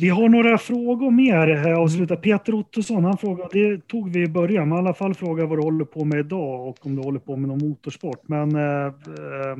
[0.00, 2.16] Vi har några frågor mer avsluta.
[2.16, 5.58] Peter Ottosson, han frågar, det tog vi i början, men i alla fall frågar vad
[5.58, 8.28] du håller på med idag och om du håller på med någon motorsport.
[8.28, 9.56] Men eh, eh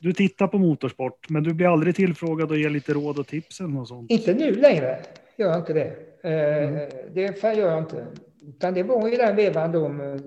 [0.00, 3.60] du tittar på motorsport, men du blir aldrig tillfrågad och ger lite råd och tips
[3.60, 4.10] eller något sånt?
[4.10, 4.98] Inte nu längre,
[5.36, 6.13] gör jag inte det.
[6.24, 6.88] Eh, mm.
[7.12, 8.06] Det gör jag inte.
[8.48, 10.22] Utan det var ju den vevan då med,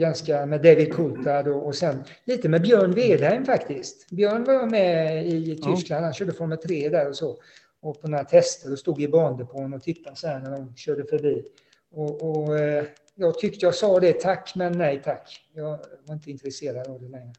[0.00, 4.10] ganska med David Coulthard och, och sen lite med Björn Wedheim faktiskt.
[4.10, 7.36] Björn var med i Tyskland, han körde Formel 3 där och så.
[7.82, 11.04] Och på några tester och stod i bandepån och tittade så här när de körde
[11.04, 11.44] förbi.
[11.90, 12.84] Och, och eh,
[13.14, 15.40] jag tyckte jag sa det tack, men nej tack.
[15.54, 17.32] Jag var inte intresserad av det längre.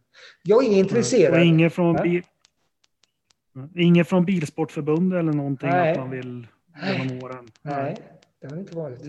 [0.43, 1.33] Jag är intresserad.
[1.33, 2.23] Och ingen från, bil,
[3.75, 5.91] ingen från Bilsportförbundet eller någonting nej.
[5.91, 6.47] att man vill
[6.83, 7.47] genom åren?
[7.61, 7.97] Nej,
[8.41, 9.01] det har det inte varit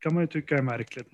[0.00, 1.08] kan man ju tycka är märkligt.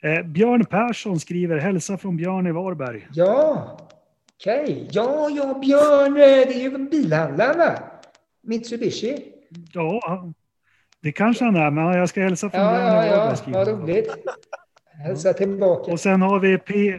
[0.00, 0.08] Ja.
[0.08, 3.08] Eh, Björn Persson skriver hälsa från Björn i Varberg.
[3.12, 3.78] Ja,
[4.34, 4.62] okej.
[4.62, 4.88] Okay.
[4.90, 7.78] Ja, ja, Björn, det är ju bilhandlaren va?
[8.42, 9.32] Mitsubishi.
[9.72, 10.32] Ja,
[11.02, 13.38] det kanske han är, men jag ska hälsa från ja, Björn ja, i Varberg.
[13.46, 14.10] Ja, vad roligt.
[15.04, 15.92] Hälsa tillbaka.
[15.92, 16.98] Och sen har vi P.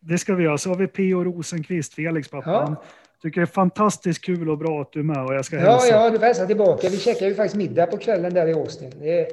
[0.00, 0.58] Det ska vi göra.
[0.58, 1.24] Så har vi P.O.
[1.24, 2.50] Rosenqvist, Felix pappa.
[2.50, 2.82] Ja.
[3.24, 5.88] Tycker det är fantastiskt kul och bra att du är med och jag ska hälsa.
[5.88, 6.88] Ja, ja, du får hälsa tillbaka.
[6.88, 8.92] Vi käkar ju faktiskt middag på kvällen där i Austin.
[9.00, 9.28] Det är,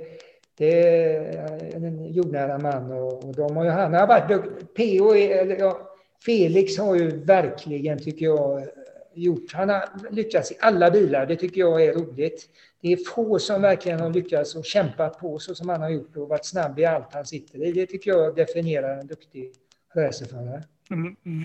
[0.58, 4.28] det är en jordnära man och, och de har ju, han har varit,
[4.76, 8.68] PO, eller ja, Felix har ju verkligen, tycker jag,
[9.14, 12.50] gjort, han har lyckats i alla bilar, det tycker jag är roligt.
[12.82, 16.18] Det är få som verkligen har lyckats och kämpat på så som han har gjort
[16.18, 17.72] och varit snabb i allt han sitter i.
[17.72, 19.54] Det tycker jag definierar en duktig
[19.96, 20.64] racerförare.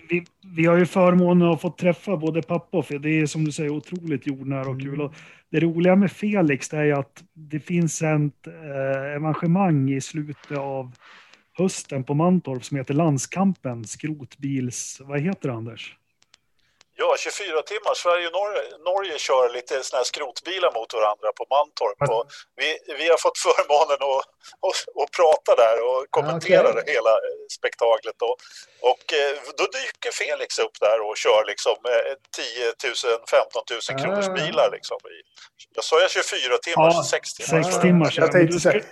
[0.09, 0.24] Vi,
[0.57, 3.03] vi, har ju förmånen att få träffa både pappa och Felix.
[3.03, 5.01] Det är som du säger otroligt jordnära och kul.
[5.01, 5.14] Och
[5.51, 10.92] det roliga med Felix är att det finns ett eh, evenemang i slutet av
[11.59, 15.01] hösten på Mantorp som heter Landskampen, skrotbils...
[15.05, 15.97] Vad heter det, Anders?
[16.99, 17.94] Ja, 24 timmar.
[18.05, 21.99] Sverige och Norge, Norge kör lite såna här skrotbilar mot varandra på Mantorp.
[22.14, 22.24] Och
[22.61, 22.68] vi,
[23.01, 24.24] vi har fått förmånen att,
[24.66, 26.94] att, att prata där och kommentera okay.
[26.94, 27.12] hela
[27.59, 28.18] spektaklet.
[28.28, 28.36] Och,
[28.90, 31.76] och eh, då dyker Felix upp där och kör liksom
[32.36, 34.68] 10 000, 15 000 kronors bilar.
[34.76, 34.99] Liksom.
[35.76, 37.62] Jag sa jag 24 timmar, ja, 6 timmar.
[37.62, 38.09] 6 timmar.
[38.24, 38.82] Jag tänkte säga,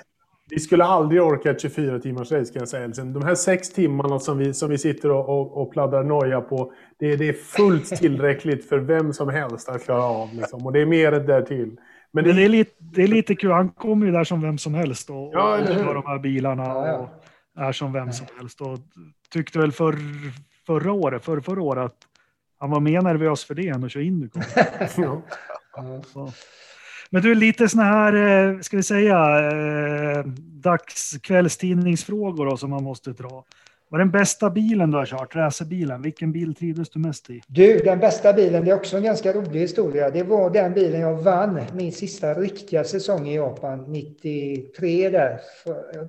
[0.50, 2.88] vi skulle aldrig orka ett 24 timmars race kan jag säga.
[2.88, 6.72] De här sex timmarna som vi, som vi sitter och, och, och pladdrar noja på,
[6.98, 10.34] det, det är fullt tillräckligt för vem som helst att klara av.
[10.34, 10.66] Liksom.
[10.66, 11.76] Och det är mer därtill.
[12.12, 14.42] Men det, Men det, är lite, det är lite kul, han kommer ju där som
[14.42, 17.08] vem som helst och, ja, och kör de här bilarna och
[17.58, 18.60] är som vem som helst.
[18.60, 18.78] Och
[19.30, 19.94] tyckte väl för,
[20.66, 21.96] förra året, för, förra året att
[22.58, 24.44] han var mer nervös för det än att köra Indycar.
[27.14, 30.24] Men du, lite såna här, eh, ska vi säga, eh,
[30.62, 33.44] dagskvällstidningsfrågor då, som man måste dra.
[33.88, 36.02] Vad är den bästa bilen du har kört, racerbilen?
[36.02, 37.42] Vilken bil trivdes du mest i?
[37.46, 40.10] Du, den bästa bilen, det är också en ganska rolig historia.
[40.10, 45.40] Det var den bilen jag vann min sista riktiga säsong i Japan, 93 där.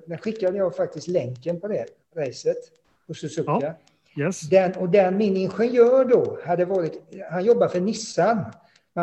[0.06, 1.86] Den skickade jag faktiskt länken på det
[2.16, 2.56] racet
[3.06, 3.74] på Suzuka.
[4.14, 4.40] Ja, yes.
[4.40, 8.44] den, och den, min ingenjör då, hade varit, han jobbade för Nissan.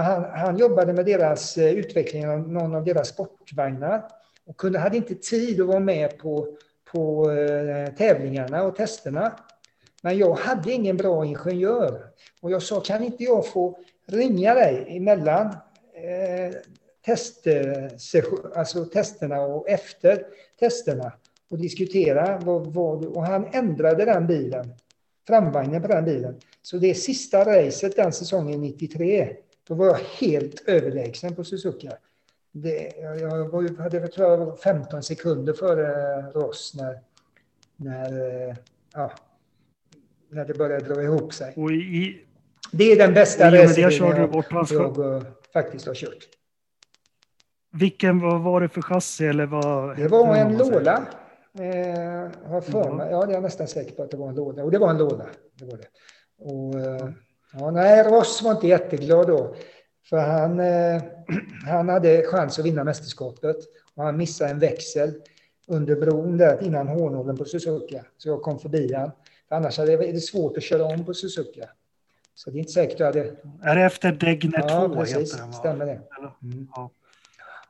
[0.01, 4.03] Han, han jobbade med deras eh, utveckling av någon av deras sportvagnar
[4.45, 6.57] och kunde, hade inte tid att vara med på,
[6.91, 9.39] på eh, tävlingarna och testerna.
[10.01, 12.05] Men jag hade ingen bra ingenjör
[12.41, 13.77] och jag sa, kan inte jag få
[14.07, 15.45] ringa dig emellan
[15.93, 16.55] eh,
[17.05, 17.47] test,
[18.55, 20.25] alltså testerna och efter
[20.59, 21.13] testerna
[21.49, 24.73] och diskutera vad, vad och han ändrade den bilen,
[25.27, 26.35] framvagnen på den bilen.
[26.61, 29.35] Så det är sista racet den säsongen 93
[29.67, 31.91] då var jag helt överlägsen på Suzuka.
[32.51, 36.99] Det, jag var, hade tror jag 15 sekunder före Ross när,
[37.75, 38.57] när,
[38.93, 39.11] ja,
[40.29, 41.53] när det började dra ihop sig.
[41.71, 42.25] I,
[42.71, 46.27] det är den bästa racerbilen jag, jag uh, faktiskt har kört.
[47.71, 49.25] Vilken vad var det för chassi?
[49.25, 51.07] Eller vad, det var en Lola.
[51.59, 53.11] Eh, har för mig.
[53.11, 54.63] Ja, det är jag nästan säker på att det var en Lola.
[54.63, 55.25] Och det var en Lola.
[55.59, 55.87] Det var det.
[56.37, 57.09] Och, eh,
[57.53, 59.55] Ja, nej, Ross var inte jätteglad då.
[60.09, 61.01] För han, eh,
[61.65, 63.57] han hade chans att vinna mästerskapet.
[63.95, 65.13] Och han missade en växel
[65.67, 68.05] under bron där innan hårnålen på Suzuka.
[68.17, 69.11] Så jag kom förbi han.
[69.49, 71.69] För annars är det svårt att köra om på Suzuka.
[72.35, 73.35] Så det är inte säkert att jag hade...
[73.63, 74.67] Är det efter Degner 2?
[74.67, 75.37] Ja, precis.
[75.59, 76.01] Stämmer det.
[76.43, 76.67] Mm.
[76.75, 76.91] Ja.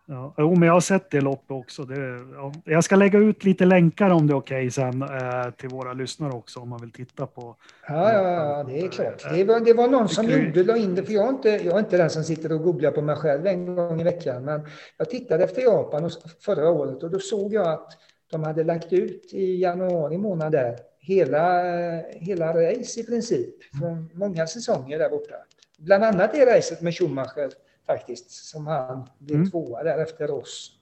[0.06, 1.84] Ja, jo, men jag har sett det loppet också.
[1.84, 1.96] Det,
[2.34, 2.54] ja.
[2.66, 5.94] Jag ska lägga ut lite länkar om det är okej okay sen eh, till våra
[5.94, 7.56] lyssnare också om man vill titta på.
[7.88, 9.24] Ja, ja, ja det är klart.
[9.34, 11.76] Det var, det var någon som gjorde, la in det, för jag är, inte, jag
[11.76, 14.62] är inte den som sitter och googlar på mig själv en gång i veckan, men
[14.98, 16.10] jag tittade efter Japan
[16.42, 17.88] förra året och då såg jag att
[18.32, 21.64] de hade lagt ut i januari månad där hela,
[22.12, 25.36] hela race i princip, från många säsonger där borta.
[25.78, 27.50] Bland annat det racet med Schumacher
[27.86, 28.32] faktiskt.
[28.32, 29.52] Som han blev mm.
[29.52, 30.80] tvåa där efter oss.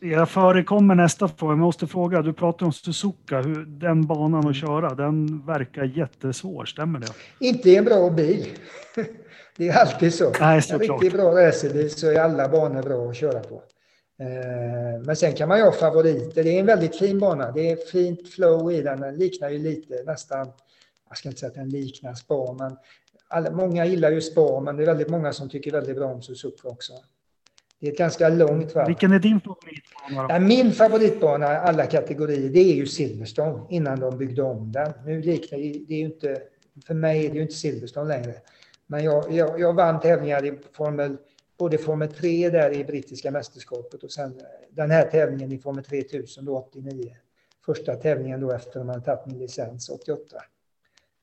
[0.00, 1.52] Jag förekommer nästa fråga.
[1.52, 6.64] Jag måste fråga, du pratar om Suzuka, hur, den banan att köra, den verkar jättesvår,
[6.64, 7.06] stämmer det?
[7.40, 8.46] Inte en bra bil.
[9.56, 10.32] Det är alltid så.
[10.40, 13.62] Nej, så en riktigt bra racerbil så är alla banor bra att köra på.
[14.20, 16.44] Eh, men sen kan man ju ha favoriter.
[16.44, 17.52] Det är en väldigt fin bana.
[17.52, 19.00] Det är fint flow i den.
[19.00, 20.52] Den liknar ju lite nästan,
[21.08, 22.76] jag ska inte säga att den liknar Spa, men
[23.30, 26.22] alla, många gillar ju Spa, men det är väldigt många som tycker väldigt bra om
[26.22, 26.92] Suzuka också.
[27.80, 28.86] Det är ett ganska långt varv.
[28.86, 30.34] Vilken är din favoritbana?
[30.34, 34.92] Ja, min favoritbana i alla kategorier, det är ju Silverstone innan de byggde om den.
[35.04, 36.42] Nu liknar det ju inte,
[36.86, 38.34] för mig är det ju inte Silverstone längre.
[38.86, 41.16] Men jag, jag, jag vann tävlingar i Formel,
[41.58, 46.44] både Formel 3 där i brittiska mästerskapet och sen den här tävlingen i Formel 3000
[46.44, 47.16] då 89.
[47.66, 50.36] Första tävlingen då efter att man tagit min licens 88.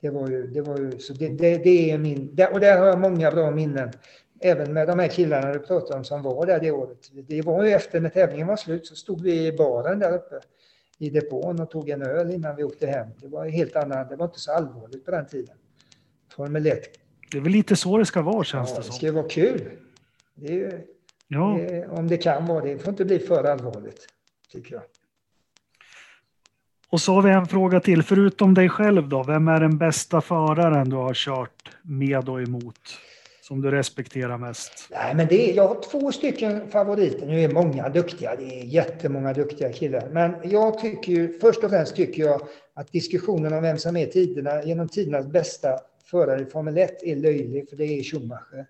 [0.02, 2.86] Det var ju, det var ju, så det, det, det är min, och där har
[2.86, 3.92] jag många bra minnen
[4.40, 7.12] även med de här killarna du pratade om som var där det året.
[7.28, 10.40] Det var ju efter när tävlingen var slut så stod vi i baren där uppe
[10.98, 13.08] i depån och tog en öl innan vi åkte hem.
[13.22, 15.56] Det var helt annat, det var inte så allvarligt på den tiden.
[16.32, 16.84] Formel 1.
[17.32, 18.92] Det är väl lite så det ska vara känns ja, det som.
[18.92, 19.70] Det ska vara kul.
[20.36, 20.84] Det är,
[21.28, 21.60] ja.
[21.70, 22.74] det, om det kan vara det.
[22.74, 24.08] Det får inte bli för allvarligt,
[24.52, 24.84] tycker jag.
[26.90, 28.04] Och så har vi en fråga till.
[28.04, 33.00] Förutom dig själv då, vem är den bästa föraren du har kört med och emot?
[33.48, 34.88] som du respekterar mest?
[34.92, 37.26] Nej, men det är, jag har två stycken favoriter.
[37.26, 38.36] Nu är många duktiga.
[38.36, 40.10] Det är jättemånga duktiga killar.
[40.12, 42.42] Men jag tycker ju, först och främst tycker jag
[42.74, 45.80] att diskussionen om vem som är tiderna, genom tidernas bästa
[46.12, 48.66] förare i Formel 1 är löjlig, för det är Schumacher.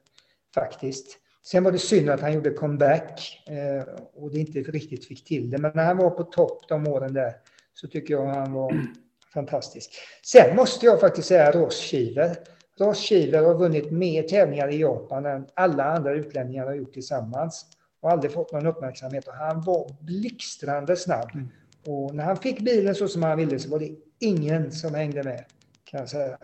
[0.56, 1.18] Faktiskt.
[1.44, 5.50] Sen var det synd att han gjorde comeback eh, och det inte riktigt fick till
[5.50, 5.58] det.
[5.58, 7.34] Men när han var på topp de åren där
[7.82, 8.88] så tycker jag han var
[9.34, 9.92] fantastisk.
[10.24, 12.36] Sen måste jag faktiskt säga Ross Shiver.
[12.80, 17.66] Ross Shiver har vunnit mer tävlingar i Japan än alla andra utlänningar har gjort tillsammans
[18.02, 19.28] och aldrig fått någon uppmärksamhet.
[19.28, 21.32] Och han var blixtrande snabb.
[21.34, 21.48] Mm.
[21.86, 25.24] Och när han fick bilen så som han ville så var det ingen som hängde
[25.24, 25.46] med,
[25.84, 26.38] kan jag säga.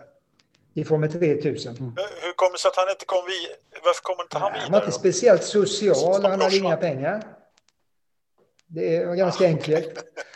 [0.74, 1.76] I Formel 3000.
[1.76, 1.92] Mm.
[2.22, 3.56] Hur kommer det sig att han inte kom vidare?
[3.84, 4.62] Varför kommer inte han vidare?
[4.62, 7.22] Han var inte speciellt social, han hade inga pengar.
[8.66, 10.04] Det var ganska enkelt.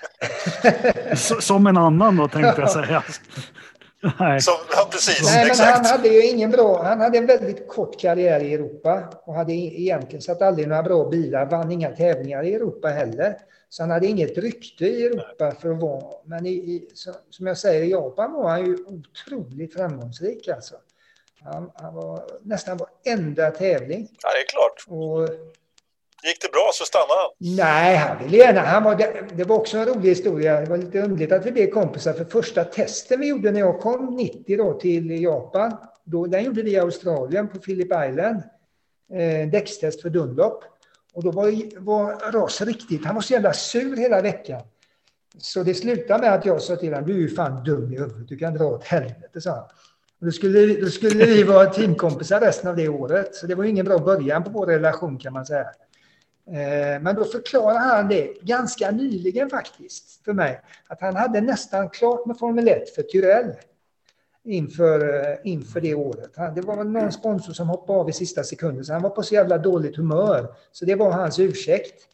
[1.41, 3.05] Som en annan då, tänkte jag säga.
[4.19, 4.41] Nej.
[4.41, 8.01] Som, ja, precis, Nej, men han hade ju ingen bra, han hade en väldigt kort
[8.01, 12.55] karriär i Europa och hade egentligen satt aldrig några bra bilar, vann inga tävlingar i
[12.55, 13.37] Europa heller.
[13.69, 16.89] Så han hade inget rykte i Europa för att vara, men i, i,
[17.31, 20.75] som jag säger, i Japan var han ju otroligt framgångsrik alltså.
[21.41, 24.09] Han, han var nästan varenda tävling.
[24.23, 24.85] Ja, det är klart.
[24.89, 25.29] Och
[26.23, 27.57] Gick det bra så stannade han?
[27.57, 28.61] Nej, han ville gärna.
[28.61, 30.61] Han var, det, det, var också en rolig historia.
[30.61, 32.13] Det var lite underligt att vi blev kompisar.
[32.13, 36.63] För första testen vi gjorde när jag kom 90 då till Japan, då, den gjorde
[36.63, 38.43] vi i Australien på Phillip Island.
[39.13, 40.65] Eh, däckstest för Dunlop.
[41.13, 44.63] Och då var, var Ross riktigt, han var så jävla sur hela veckan.
[45.39, 47.99] Så det slutade med att jag sa till honom, du är ju fan dum i
[47.99, 49.65] huvudet, du kan dra åt helvete, sa han.
[50.21, 53.65] Och då, skulle, då skulle vi vara teamkompisar resten av det året, så det var
[53.65, 55.67] ingen bra början på vår relation kan man säga.
[56.53, 60.61] Eh, men då förklarade han det ganska nyligen faktiskt för mig.
[60.87, 63.53] Att han hade nästan klart med Formel 1 för Tyrell
[64.45, 66.35] inför, eh, inför det året.
[66.55, 69.35] Det var någon sponsor som hoppade av i sista sekunden så han var på så
[69.35, 70.55] jävla dåligt humör.
[70.73, 72.05] Så det var hans ursäkt.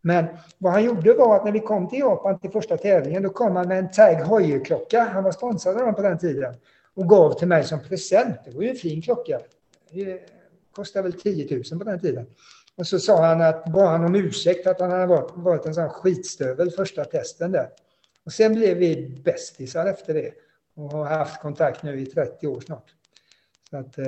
[0.00, 0.26] Men
[0.58, 3.56] vad han gjorde var att när vi kom till Japan till första tävlingen då kom
[3.56, 5.04] han med en Tag Heuer-klocka.
[5.12, 6.54] Han var sponsrad av dem på den tiden.
[6.94, 8.36] Och gav till mig som present.
[8.44, 9.40] Det var ju en fin klocka.
[9.90, 10.20] Det
[10.72, 12.26] kostade väl 10 000 på den tiden.
[12.82, 15.74] Och så sa han att bad han om ursäkt att han hade varit, varit en
[15.74, 17.68] sån skitstövel första testen där.
[18.26, 20.32] Och sen blev vi bästisar efter det
[20.76, 22.84] och har haft kontakt nu i 30 år snart.
[23.70, 24.04] Så att, eh,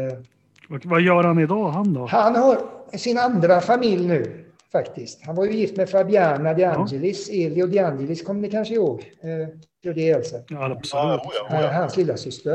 [0.84, 2.06] Vad gör han idag, han då?
[2.06, 2.58] Han har
[2.96, 5.26] sin andra familj nu faktiskt.
[5.26, 7.46] Han var ju gift med Fabiana De Angelis, ja.
[7.46, 9.12] Elio De Angelis kommer ni kanske ihåg?
[9.20, 10.36] Eh, det Elsa.
[10.48, 11.20] Ja, absolut.
[11.50, 12.54] Ja, Hans lilla syster.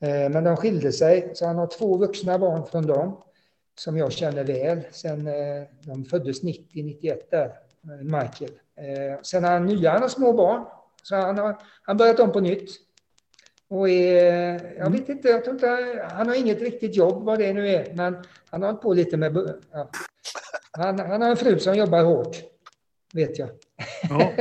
[0.00, 3.16] Eh, men de skilde sig, så han har två vuxna barn från dem
[3.78, 8.52] som jag känner väl sen eh, de föddes 90-91 där, eh, Michael.
[8.76, 10.64] Eh, sen har han nya, han har små barn,
[11.02, 12.70] så han har han börjat om på nytt.
[13.68, 17.52] Och är, jag vet inte, jag tror inte, han har inget riktigt jobb vad det
[17.52, 18.16] nu är, men
[18.50, 19.36] han har hållit på lite med,
[19.72, 19.90] ja.
[20.72, 22.36] han, han har en fru som jobbar hårt,
[23.12, 23.48] vet jag.
[24.08, 24.32] Ja,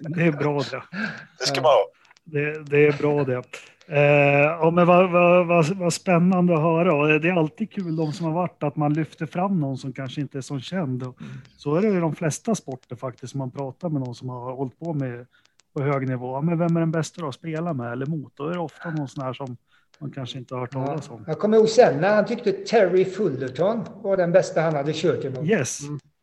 [0.00, 0.82] det är bra det.
[1.38, 1.90] Det ska man ha.
[2.24, 3.42] Det, det är bra det.
[3.90, 4.00] Eh,
[4.40, 6.94] ja, men vad, vad, vad, vad, spännande att höra.
[6.94, 9.92] Och det är alltid kul de som har varit att man lyfter fram någon som
[9.92, 11.02] kanske inte är så känd.
[11.02, 11.18] Och
[11.56, 13.34] så är det i de flesta sporter faktiskt.
[13.34, 15.26] Man pratar med någon som har hållit på med
[15.74, 16.42] på hög nivå.
[16.42, 18.36] Men vem är den bästa att spela med eller mot?
[18.36, 19.56] Då är det ofta någon sån här som
[19.98, 21.24] man kanske inte har hört talas om.
[21.26, 25.24] Jag kommer ihåg sen när han tyckte Terry Fullerton var den bästa han hade kört
[25.24, 25.44] emot.
[25.44, 25.80] Yes.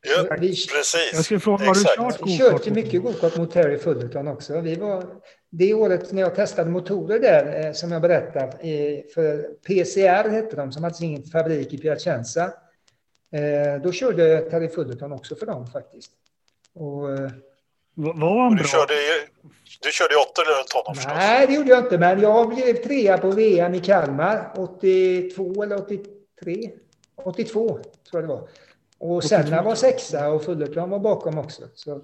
[0.08, 0.70] Ja, precis.
[1.14, 4.62] Jag skulle fråga, har du kört Vi körde mycket gokart mot Terry Fullerton också.
[4.62, 5.06] Vi var,
[5.58, 10.56] det året när jag testade motorer där, eh, som jag berättade, eh, för PCR hette
[10.56, 12.44] de, som hade sin fabrik i Piacenza.
[13.32, 16.12] Eh, då körde Terry Fullerton också för dem faktiskt.
[16.76, 17.10] Och,
[17.98, 18.66] Va- Var han Du bra?
[18.68, 19.28] körde, ju-
[19.82, 21.14] du körde ju åtta runt honom förstås.
[21.16, 25.78] nej, det gjorde jag inte, men jag blev trea på VM i Kalmar 82 eller
[25.78, 26.72] 83.
[27.24, 28.48] 82 tror jag det var.
[29.00, 31.64] Och Senna var sexa och Fullerton var bakom också.
[31.76, 32.02] Så.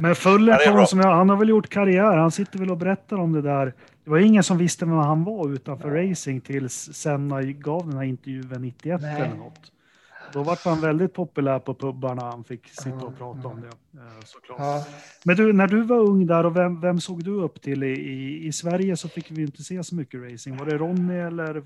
[0.00, 0.86] Men Ja, bra.
[0.86, 2.16] som jag, han har väl gjort karriär.
[2.16, 3.74] Han sitter väl och berättar om det där.
[4.04, 8.04] Det var ingen som visste vem han var utanför racing tills Senna gav den här
[8.04, 9.20] intervjun 91 Nej.
[9.22, 9.72] eller något.
[10.32, 12.22] Då var han väldigt populär på pubbarna.
[12.22, 13.66] Han fick sitta och prata om det
[13.98, 14.58] eh, såklart.
[14.58, 14.84] Ja.
[15.24, 17.82] Men du, när du var ung där och vem, vem såg du upp till?
[17.82, 20.56] I, i, I Sverige så fick vi inte se så mycket racing.
[20.58, 21.62] Var det Ronny eller?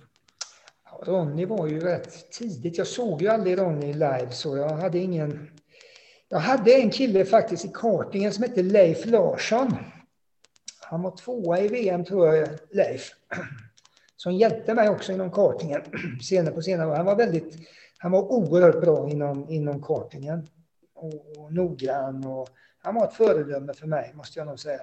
[0.91, 2.78] Ja, Ronny var ju rätt tidigt.
[2.78, 5.49] Jag såg ju aldrig Ronny live så jag hade ingen...
[6.29, 9.77] Jag hade en kille faktiskt i kartingen som hette Leif Larsson.
[10.81, 13.11] Han var tvåa i VM tror jag, Leif.
[14.16, 15.83] Som hjälpte mig också inom kartingen
[16.22, 16.95] senare på senare år.
[16.95, 17.68] Han var väldigt...
[17.99, 20.49] Han var oerhört bra inom, inom kartingen.
[20.95, 22.49] Och, och noggrann och
[22.79, 24.81] han var ett föredöme för mig måste jag nog säga.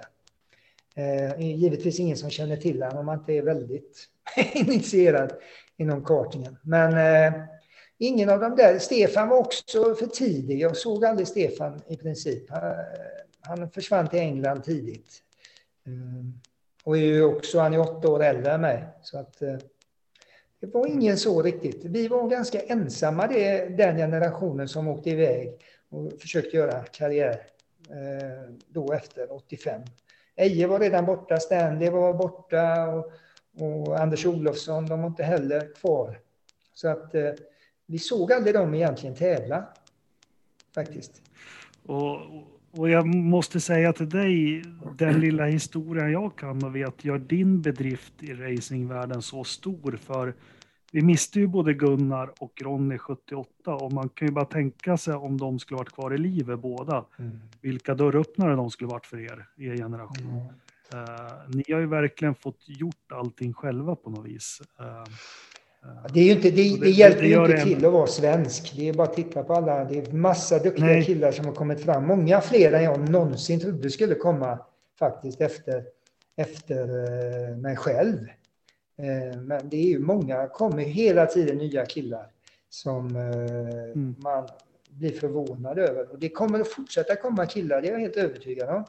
[0.94, 4.06] Eh, givetvis ingen som känner till honom om man inte är väldigt
[4.54, 5.32] initierad
[5.76, 6.58] inom kartingen.
[6.62, 7.40] Men eh,
[8.06, 8.78] ingen av dem där.
[8.78, 10.60] Stefan var också för tidig.
[10.60, 12.50] Jag såg aldrig Stefan i princip.
[12.50, 12.74] Han,
[13.40, 15.22] han försvann till England tidigt.
[15.86, 16.32] Ehm,
[16.84, 18.84] och är ju också, han är åtta år äldre än mig.
[19.02, 19.56] Så att, eh,
[20.60, 21.84] det var ingen så riktigt.
[21.84, 27.40] Vi var ganska ensamma, det, den generationen som åkte iväg och försökte göra karriär
[27.90, 29.82] eh, då efter 85.
[30.36, 33.12] Eje var redan borta, Stanley var borta och,
[33.58, 36.18] och Anders Olofsson, de var inte heller kvar.
[36.74, 37.30] Så att eh,
[37.92, 39.64] vi såg aldrig dem egentligen tävla.
[40.74, 41.22] Faktiskt.
[41.86, 42.16] Och,
[42.70, 44.62] och jag måste säga till dig,
[44.98, 49.98] den lilla historien jag kan och vet gör din bedrift i racingvärlden så stor.
[50.02, 50.34] För
[50.92, 55.14] vi miste ju både Gunnar och Ronny 78 och man kan ju bara tänka sig
[55.14, 57.04] om de skulle varit kvar i livet båda.
[57.60, 60.52] Vilka dörröppnare de skulle varit för er, er generation.
[60.92, 64.62] Eh, ni har ju verkligen fått gjort allting själva på något vis.
[64.80, 65.04] Eh,
[66.14, 68.72] Det, är ju inte, det, det, hjälper ju inte till att vara svensk.
[68.76, 69.84] Det är bara att titta på alla.
[69.84, 71.04] Det är massa duktiga Nej.
[71.04, 72.06] killar som har kommit fram.
[72.06, 74.58] Många fler än jag någonsin trodde skulle komma
[74.98, 75.84] faktiskt efter,
[76.36, 76.88] efter
[77.50, 78.18] eh, mig själv.
[78.98, 82.26] Eh, Men det är ju många, kommer hela tiden nya killar
[82.68, 83.22] som eh,
[83.92, 84.14] Mm.
[84.18, 84.48] man
[84.90, 86.12] blir förvånad över.
[86.12, 88.84] Och det kommer att fortsätta komma killar, det är jag helt övertygad om.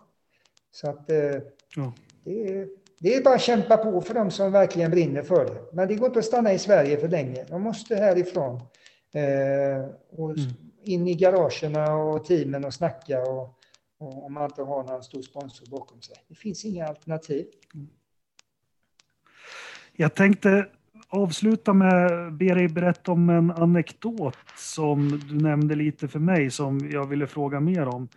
[0.72, 1.10] Så att
[1.76, 1.94] Ja.
[2.24, 2.68] det, är,
[3.04, 5.62] det är bara att kämpa på för de som verkligen brinner för det.
[5.74, 7.46] Men det går inte att stanna i Sverige för länge.
[7.50, 8.56] De måste härifrån
[9.14, 10.52] eh, och Mm.
[10.84, 13.60] in i garagerna och teamen och snacka och,
[14.00, 16.16] och om man inte har någon stor sponsor bakom sig.
[16.28, 17.46] Det finns inga alternativ.
[19.96, 20.68] Jag tänkte
[21.10, 26.90] avsluta med be dig berätta om en anekdot som du nämnde lite för mig som
[26.92, 28.08] jag ville fråga mer om.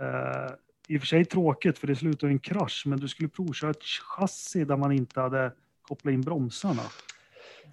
[0.00, 0.52] Eh,
[0.86, 3.70] I och för sig tråkigt för det slutade i en krasch, men du skulle provköra
[3.70, 6.82] ett chassi där man inte hade kopplat in bromsarna.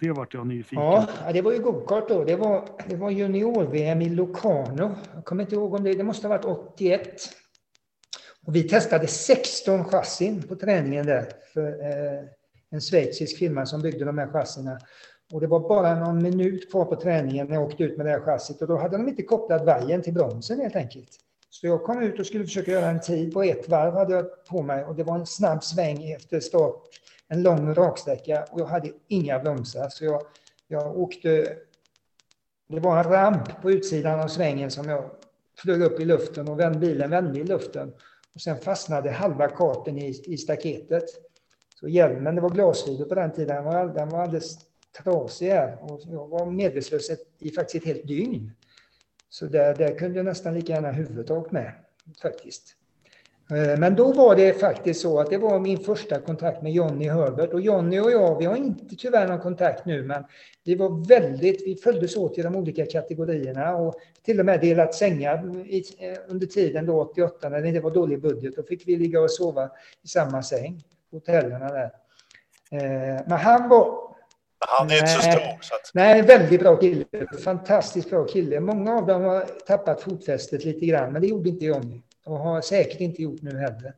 [0.00, 1.12] Det vart jag nyfiken Ja, på.
[1.26, 2.24] ja, det var ju gokart då.
[2.24, 4.96] Det var, det var junior-VM i Locarno.
[5.14, 7.06] Jag kommer inte ihåg om det, det måste ha varit 81.
[8.46, 12.24] Och vi testade 16 chassin på träningen där för eh,
[12.70, 14.78] en schweizisk firma som byggde de här chassina.
[15.32, 18.10] Och det var bara någon minut kvar på träningen när jag åkte ut med det
[18.10, 21.10] här chassit och då hade de inte kopplat vajern till bromsen helt enkelt.
[21.54, 24.44] Så jag kom ut och skulle försöka göra en tid på ett varv hade jag
[24.44, 26.82] på mig och det var en snabb sväng efter start.
[27.28, 30.22] En lång raksträcka och jag hade inga bromsar så jag,
[30.68, 31.56] jag åkte
[32.68, 35.10] det var en ramp på utsidan av svängen som jag
[35.58, 37.92] flög upp i luften och vände, bilen vände i luften.
[38.34, 41.04] Och sen fastnade halva karten i, i staketet.
[41.80, 44.58] Så hjälmen, det var glasfiber på den tiden, den var, den var alldeles
[45.02, 45.78] trasig här.
[45.80, 48.50] Och jag var medvetslös i faktiskt ett helt dygn.
[49.34, 51.72] Så där, där kunde jag nästan lika gärna huvudet ha åkt med,
[52.22, 52.76] faktiskt.
[53.50, 57.08] Eh, men då var det faktiskt så att det var min första kontakt med Johnny
[57.08, 57.52] Herbert.
[57.52, 60.24] Och Johnny och jag, vi har inte tyvärr någon kontakt nu, men
[60.64, 64.94] vi var väldigt, vi följdes åt i de olika kategorierna och till och med delat
[64.94, 68.56] sängar i, eh, under tiden då 88 när det inte var dålig budget.
[68.56, 69.70] Då fick vi ligga och sova
[70.02, 71.90] i samma säng på hotellerna där.
[72.70, 74.13] Eh, men han var,
[74.58, 75.32] han är inte så Nej.
[75.32, 75.62] stor.
[75.62, 77.04] Så att, Nej, en väldigt bra kille.
[77.44, 78.60] Fantastiskt bra kille.
[78.60, 82.02] Många av dem har tappat fotfästet lite grann, men det gjorde inte Johnny.
[82.26, 83.94] Och har säkert inte gjort nu heller.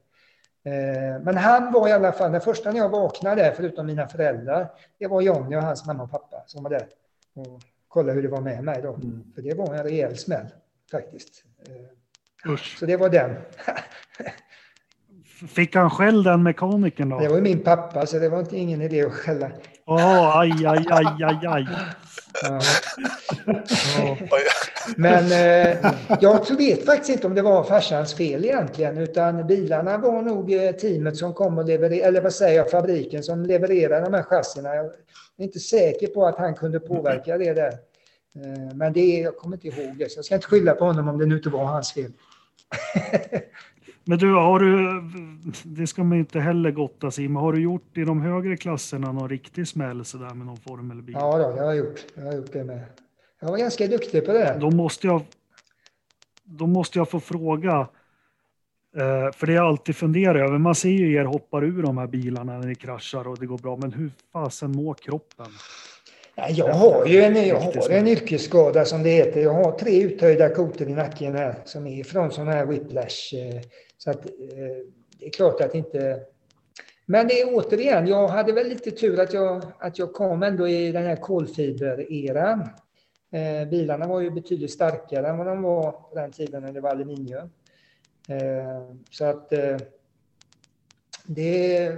[0.64, 4.08] Eh, men han var i alla fall, den första när jag vaknade där, förutom mina
[4.08, 6.86] föräldrar, det var Jonny och hans mamma och pappa som var där
[7.34, 8.94] och kollade hur det var med mig då.
[8.94, 9.24] Mm.
[9.34, 10.46] För det var en rejäl smäll
[10.90, 11.44] faktiskt.
[11.68, 12.78] Eh, Usch.
[12.78, 13.36] Så det var den.
[15.48, 17.18] Fick han skäll den mekanikern då?
[17.18, 19.50] Det var ju min pappa, så det var inte ingen idé att skälla.
[19.88, 21.64] Åh, oh, aj, aj, aj, aj, aj.
[22.42, 22.60] Ja.
[24.96, 30.22] Men eh, jag vet faktiskt inte om det var farsans fel egentligen, utan bilarna var
[30.22, 34.14] nog eh, teamet som kom och levererade, eller vad säger jag, fabriken som levererade de
[34.14, 34.74] här chassierna.
[34.74, 34.92] Jag är
[35.38, 37.72] inte säker på att han kunde påverka det där.
[38.36, 41.08] Eh, men det, jag kommer inte ihåg det, så jag ska inte skylla på honom
[41.08, 42.12] om det nu inte var hans fel.
[44.08, 45.02] Men du, har du,
[45.64, 49.12] det ska man inte heller gottas i, men har du gjort i de högre klasserna
[49.12, 51.16] någon riktig smäll sådär med någon formelbil?
[51.18, 52.80] Ja, då, jag har gjort, jag har gjort det med.
[53.40, 54.56] Jag var ganska duktig på det.
[54.60, 55.22] Då måste jag,
[56.44, 57.88] då måste jag få fråga,
[58.96, 62.06] eh, för det jag alltid funderar över, man ser ju er hoppar ur de här
[62.06, 65.46] bilarna när ni kraschar och det går bra, men hur fasen mår kroppen?
[66.48, 69.40] Jag har ju en, jag har en yrkesskada som det heter.
[69.40, 73.34] Jag har tre uthöjda kotor i nacken här som är från sån här whiplash.
[73.98, 74.32] Så att, eh,
[75.18, 76.20] det är klart att inte...
[77.06, 80.68] Men det är återigen, jag hade väl lite tur att jag, att jag kom ändå
[80.68, 82.68] i den här kolfiber-eran.
[83.32, 86.80] Eh, bilarna var ju betydligt starkare än vad de var på den tiden när det
[86.80, 87.50] var aluminium.
[88.28, 89.76] Eh, så att eh,
[91.26, 91.92] det,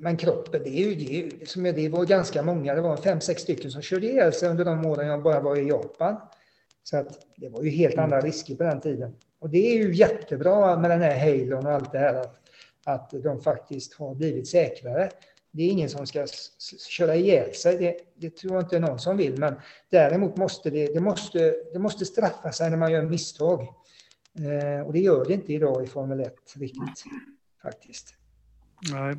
[0.00, 3.20] men kroppen, det, är ju, det, är, som det var ganska många, det var fem,
[3.20, 6.16] sex stycken som körde ihjäl sig under de åren jag bara var i Japan.
[6.82, 8.04] Så att det var ju helt mm.
[8.04, 9.16] andra risker på den tiden.
[9.38, 12.40] Och det är ju jättebra med den här Halon och allt det här att,
[12.84, 15.10] att de faktiskt har blivit säkrare.
[15.50, 16.26] Det är ingen som ska
[16.88, 19.54] köra ihjäl sig, det, det tror jag inte någon som vill, men
[19.90, 23.60] däremot måste det, det, måste, det måste straffa sig när man gör misstag.
[24.38, 27.04] Eh, och det gör det inte idag i Formel 1 riktigt,
[27.62, 28.14] faktiskt.
[28.92, 29.14] Nej,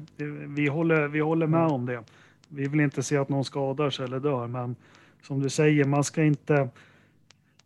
[0.48, 2.04] vi håller, vi håller med om det.
[2.48, 4.76] Vi vill inte se att någon skadar sig eller dör, men
[5.24, 6.70] som du säger, man ska inte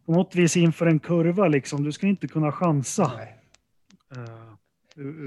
[0.05, 1.83] på något vis inför en kurva liksom.
[1.83, 3.11] Du ska inte kunna chansa.
[4.17, 4.53] Uh,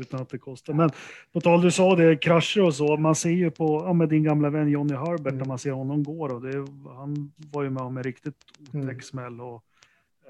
[0.00, 0.72] utan att det kostar.
[0.72, 0.90] Men
[1.32, 2.96] på tal du sa det, krascher och så.
[2.96, 5.38] Man ser ju på ja, med din gamla vän Johnny Herbert mm.
[5.38, 6.34] när man ser honom gå.
[6.34, 6.66] Och det,
[6.96, 9.00] han var ju med om en riktigt otäck mm.
[9.00, 9.40] smäll.
[9.40, 9.64] Och,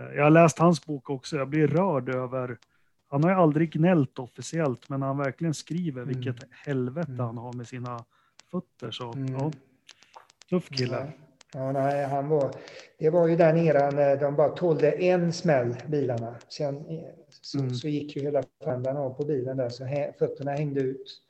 [0.01, 1.37] uh, jag har läst hans bok också.
[1.37, 2.59] Jag blir rörd över
[3.09, 6.15] han har ju aldrig gnällt officiellt, men han verkligen skriver mm.
[6.15, 7.27] vilket helvete mm.
[7.27, 8.05] han har med sina
[8.51, 8.91] fötter.
[8.91, 9.33] Så mm.
[9.33, 9.53] ja,
[10.49, 11.13] tuff kille.
[11.55, 12.55] Ja, nej, han var,
[12.99, 16.37] det var ju den eran när de bara tålde en smäll, bilarna.
[16.49, 16.85] Sen
[17.31, 17.75] så, mm.
[17.75, 21.23] så gick ju hela framdan av på bilen där, så hä, fötterna hängde ut.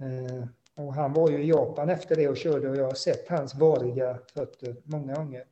[0.00, 3.28] Eh, och han var ju i Japan efter det och körde och jag har sett
[3.28, 5.44] hans variga fötter många gånger.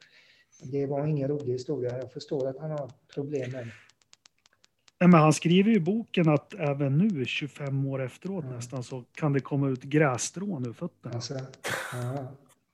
[0.62, 1.98] Det var ingen rolig historia.
[1.98, 3.72] Jag förstår att han har problem med det.
[5.08, 8.56] Men han skriver ju i boken att även nu, 25 år efteråt mm.
[8.56, 11.14] nästan, så kan det komma ut grässtrån ur fötterna.
[11.14, 11.34] Alltså,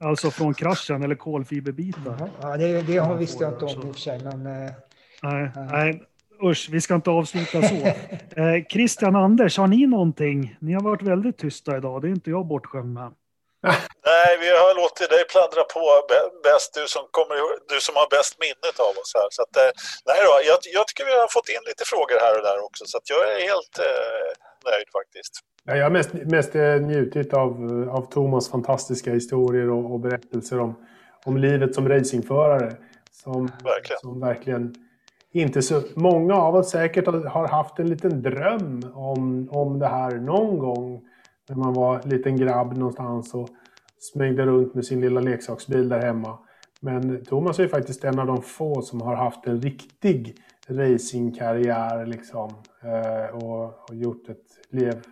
[0.01, 2.31] alltså från kraschen eller kolfiberbitar.
[2.41, 4.21] Ja, det, det har visste jag inte om i och för sig.
[4.25, 4.71] Men, eh,
[5.23, 6.03] nej, nej,
[6.45, 7.75] usch, vi ska inte avsluta så.
[8.41, 10.57] eh, Christian Anders, har ni någonting?
[10.61, 13.13] Ni har varit väldigt tysta idag, det är inte jag bortskämd med.
[14.11, 15.83] Nej, vi har låtit dig pladdra på
[16.49, 17.37] bäst, du som, kommer,
[17.73, 19.29] du som har bäst minnet av oss här.
[19.37, 19.73] Så att, eh,
[20.09, 22.83] nej då, jag, jag tycker vi har fått in lite frågor här och där också,
[22.91, 24.29] så jag är helt eh,
[24.69, 25.35] nöjd faktiskt.
[25.69, 27.51] Ja, jag har mest, mest eh, njutit av,
[27.97, 30.73] av Thomas fantastiska historier och, och berättelser om,
[31.29, 32.69] om livet som racingförare.
[33.23, 34.01] Som verkligen.
[34.01, 34.75] som verkligen
[35.33, 35.83] inte så...
[35.95, 41.03] Många av oss säkert har haft en liten dröm om, om det här någon gång
[41.49, 43.49] när man var liten grabb någonstans och
[43.99, 46.39] smängde runt med sin lilla leksaksbil där hemma.
[46.81, 50.37] Men Thomas är faktiskt en av de få som har haft en riktig
[50.69, 55.03] racingkarriär liksom, eh, och, och gjort ett liv,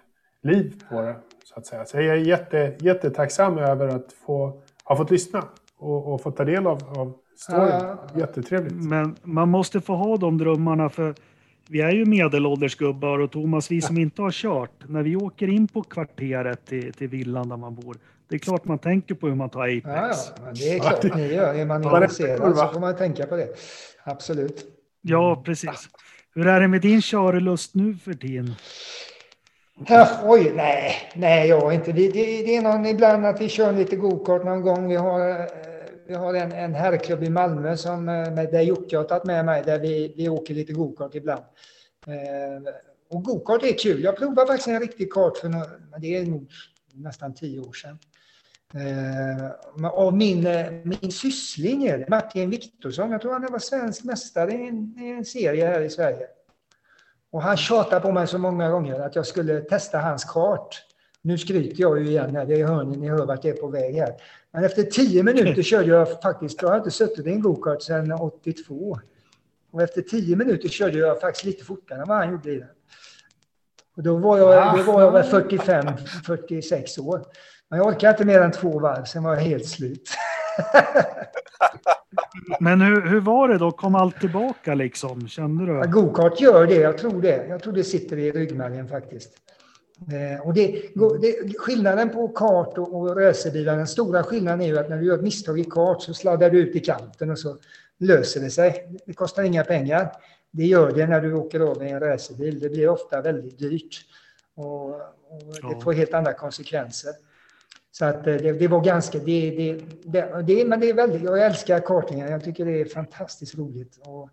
[0.42, 1.16] liv på det.
[1.44, 1.84] Så att säga.
[1.84, 5.44] Så jag är jätte, jättetacksam över att få, ha fått lyssna
[5.78, 7.96] och, och få ta del av, av storyn.
[8.16, 8.74] Jättetrevligt.
[8.74, 11.14] Men man måste få ha de drömmarna för
[11.68, 15.48] vi är ju medelålders gubbar och Thomas, vi som inte har kört, när vi åker
[15.48, 17.96] in på kvarteret till, till villan där man bor,
[18.28, 19.86] det är klart man tänker på hur man tar Apex.
[19.86, 20.14] Ja,
[20.46, 21.54] ja det är klart ni gör.
[21.54, 23.48] Är man intresserad så får man tänka på det.
[24.04, 24.64] Absolut.
[25.02, 25.88] Ja, precis.
[26.34, 28.54] Hur är det med din körlust nu för tiden?
[29.88, 31.92] Ja, oj, nej, nej, jag inte.
[31.92, 34.88] Det, det, det är någon ibland att vi kör lite gokart någon gång.
[34.88, 35.46] Vi har eh,
[36.06, 39.44] vi har en, en herrklubb i Malmö som, eh, med, där Jocke har tagit med
[39.44, 41.44] mig, där vi, vi åker lite gokart ibland.
[42.06, 42.72] Eh,
[43.10, 44.02] och gokart är kul.
[44.02, 45.66] Jag provade faktiskt en riktig kart för några,
[45.98, 46.50] det är nog
[46.94, 47.98] nästan tio år sedan.
[48.74, 53.10] Eh, och min, eh, min syssling är det, Martin Viktorsson.
[53.10, 56.26] Jag tror han var svensk mästare i en, i en serie här i Sverige.
[57.30, 60.82] Och han tjatade på mig så många gånger att jag skulle testa hans kart.
[61.22, 63.68] Nu skryter jag ju igen här, det är hörni, ni hör vart jag är på
[63.68, 64.14] väg här.
[64.56, 68.12] Men efter tio minuter körde jag faktiskt, jag har inte suttit i en gokart sedan
[68.12, 68.98] 82.
[69.70, 72.68] Och efter tio minuter körde jag faktiskt lite fortare än vad han gjorde i den.
[73.96, 75.84] Och då var jag, då var jag väl 45,
[76.26, 77.24] 46 år.
[77.68, 80.10] Men jag orkade inte mer än två varv, sen var jag helt slut.
[82.60, 83.70] Men hur, hur var det då?
[83.72, 85.28] Kom allt tillbaka liksom?
[85.28, 85.72] Kände du?
[85.72, 87.46] Ja, Gokart gör det, jag tror det.
[87.48, 89.32] Jag tror det sitter i ryggmärgen faktiskt.
[90.12, 90.82] Eh, och det,
[91.20, 95.06] det, skillnaden på kart och, och racerbilar, den stora skillnaden är ju att när du
[95.06, 97.56] gör ett misstag i kart så sladdar du ut i kanten och så
[97.98, 98.98] löser det sig.
[99.06, 100.12] Det kostar inga pengar.
[100.50, 102.60] Det gör det när du åker av i en racerbil.
[102.60, 104.04] Det blir ofta väldigt dyrt.
[104.54, 107.12] Och, och det får helt andra konsekvenser.
[107.92, 111.22] Så att eh, det, det var ganska, det, det, det, det, men det är väldigt,
[111.22, 112.30] jag älskar kartingen.
[112.30, 113.98] Jag tycker det är fantastiskt roligt.
[114.04, 114.30] Och,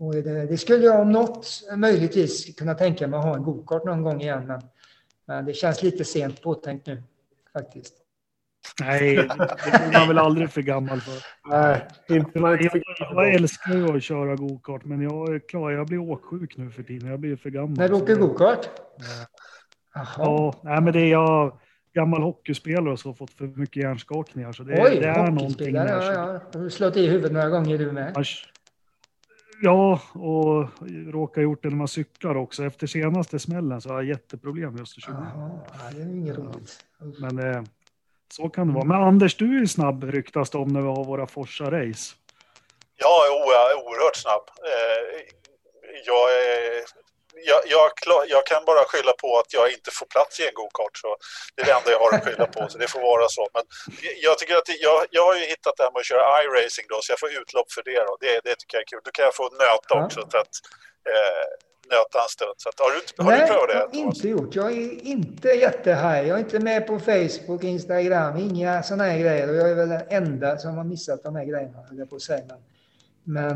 [0.00, 1.46] och det, det, skulle jag om något
[1.76, 4.46] möjligtvis kunna tänka mig att ha en gokart någon gång igen.
[4.46, 4.62] Men,
[5.26, 7.02] men det känns lite sent påtänkt nu
[7.52, 7.94] faktiskt.
[8.80, 11.24] Nej, det är man väl aldrig för gammal för.
[11.50, 15.70] Nej, inte man inte jag, jag älskar ju att köra gokart, men jag är klar,
[15.70, 17.10] jag blir åksjuk nu för tiden.
[17.10, 17.76] Jag blir för gammal.
[17.76, 18.68] När du åker gokart?
[20.18, 21.58] Ja, nej, men det är jag
[21.94, 24.52] gammal hockeyspelare och så har fått för mycket hjärnskakningar.
[24.52, 25.74] Så det, Oj, det är någonting.
[25.74, 26.40] Ja, ja.
[26.52, 28.16] Du har slått i huvudet några gånger du med.
[29.64, 30.68] Ja, och
[31.12, 32.64] råkar gjort det när man cyklar också.
[32.64, 35.16] Efter senaste smällen så har jag jätteproblem med Östersund.
[35.92, 36.84] Det är inget roligt.
[37.20, 37.62] Men eh,
[38.32, 38.84] så kan det vara.
[38.84, 42.14] Men Anders, du är ju snabb ryktas det om när vi har våra Forsa-race.
[42.96, 44.42] Ja, jag är oerhört snabb.
[44.72, 45.34] Eh,
[46.06, 47.01] jag är
[47.50, 47.88] jag, jag,
[48.34, 50.96] jag, kan bara skylla på att jag inte får plats i en go-kart.
[51.02, 51.10] Så
[51.54, 53.48] det är det enda jag har att skylla på, så det får vara så.
[53.54, 53.64] Men
[54.26, 56.98] jag, tycker att jag, jag har ju hittat det här med att köra iRacing då,
[57.02, 58.00] så jag får utlopp för det.
[58.08, 58.12] Då.
[58.20, 59.00] Det, det tycker jag är kul.
[59.04, 60.20] Då kan jag få nöta också.
[60.32, 60.54] För att,
[61.12, 61.46] eh,
[61.90, 62.54] nöta en stund.
[62.56, 63.88] Så att, har du, har Nej, du prövat det?
[63.92, 64.54] Nej, inte gjort.
[64.54, 66.26] Jag är inte jättehaj.
[66.28, 69.48] Jag är inte med på Facebook, Instagram, inga sådana här grejer.
[69.50, 72.16] Och jag är väl den enda som har missat de här grejerna, höll jag på
[72.16, 72.44] att säga.
[72.48, 72.58] Men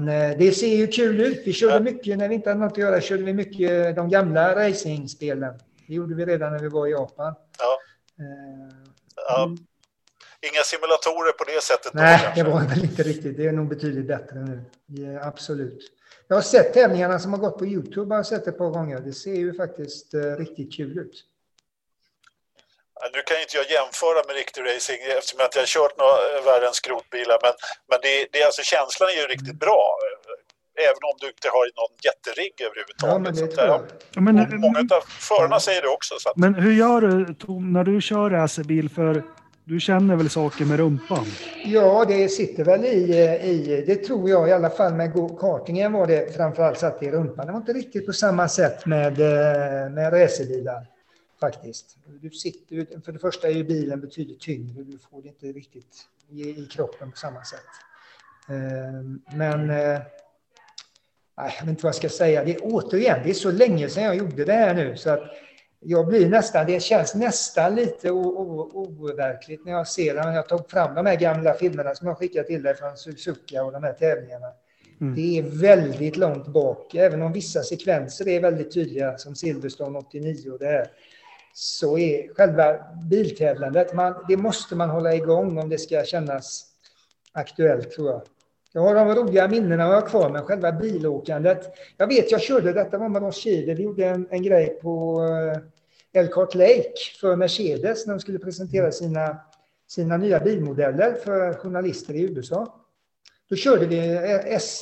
[0.09, 1.43] eh, det ser ju kul ut.
[1.45, 4.57] Vi körde mycket, när vi inte hade något att göra, körde vi mycket de gamla
[4.57, 5.55] racingspelen.
[5.87, 7.35] Det gjorde vi redan när vi var i Japan.
[7.59, 7.79] Ja.
[8.21, 8.73] Uh,
[9.17, 9.57] ja.
[10.41, 11.95] Inga simulatorer på det sättet?
[11.95, 13.37] Nej, det var väl inte riktigt.
[13.37, 14.65] Det är nog betydligt bättre nu.
[14.87, 15.93] Ja, absolut.
[16.29, 18.15] Jag har sett tävlingarna som har gått på Youtube.
[18.15, 19.01] Jag har sett ett par gånger.
[19.01, 21.25] Det ser ju faktiskt uh, riktigt kul ut.
[23.15, 26.17] Nu kan inte jag jämföra med riktig racing eftersom jag inte har kört några
[26.51, 27.55] världens skrotbilar, men,
[27.91, 29.83] men det, det, alltså, känslan är ju riktigt bra.
[30.89, 33.15] Även om du inte har någon jätterigg överhuvudtaget.
[33.15, 33.81] Ja, men det tror jag.
[34.17, 36.15] Ja, men, många av förarna säger det också.
[36.19, 36.37] Så att...
[36.37, 38.89] Men hur gör du Tom, när du kör racerbil?
[38.91, 39.23] För
[39.65, 41.27] du känner väl saker med rumpan?
[41.65, 42.99] Ja, det sitter väl i,
[43.43, 47.47] i det tror jag i alla fall med kartingen var det framförallt satt i rumpan.
[47.47, 49.19] Det var inte riktigt på samma sätt med,
[49.93, 50.96] med racerbilar
[51.51, 51.97] faktiskt.
[52.21, 56.09] Du sitter, för det första är ju bilen betydligt tyngre, du får det inte riktigt
[56.31, 57.61] i, kroppen på samma sätt.
[58.49, 60.01] Ehm, men eh,
[61.37, 62.45] jag vet inte vad jag ska säga.
[62.45, 65.23] Det är, återigen, det är så länge sedan jag gjorde det här nu så att
[65.81, 70.95] jag blir nästan, det känns nästan lite overkligt när jag ser när jag tog fram
[70.95, 74.47] de här gamla filmerna som jag skickade till dig från Suzuka och de här tävlingarna.
[75.01, 75.15] Mm.
[75.15, 80.51] Det är väldigt långt bak, även om vissa sekvenser är väldigt tydliga som Silverstone 89
[80.51, 80.87] och det här
[81.59, 82.77] så är själva
[83.11, 86.65] biltävlandet, man, det måste man hålla igång om det ska kännas
[87.33, 88.23] aktuellt tror jag.
[88.73, 91.77] Jag har de roliga minnena jag har kvar, men själva bilåkandet.
[91.97, 95.23] Jag vet, jag körde, detta var med Ross Schieder, vi gjorde en, en grej på
[95.23, 95.59] uh,
[96.13, 99.37] Elkhart Lake för Mercedes när de skulle presentera sina,
[99.89, 102.81] sina nya bilmodeller för journalister i USA.
[103.49, 104.15] Då körde vi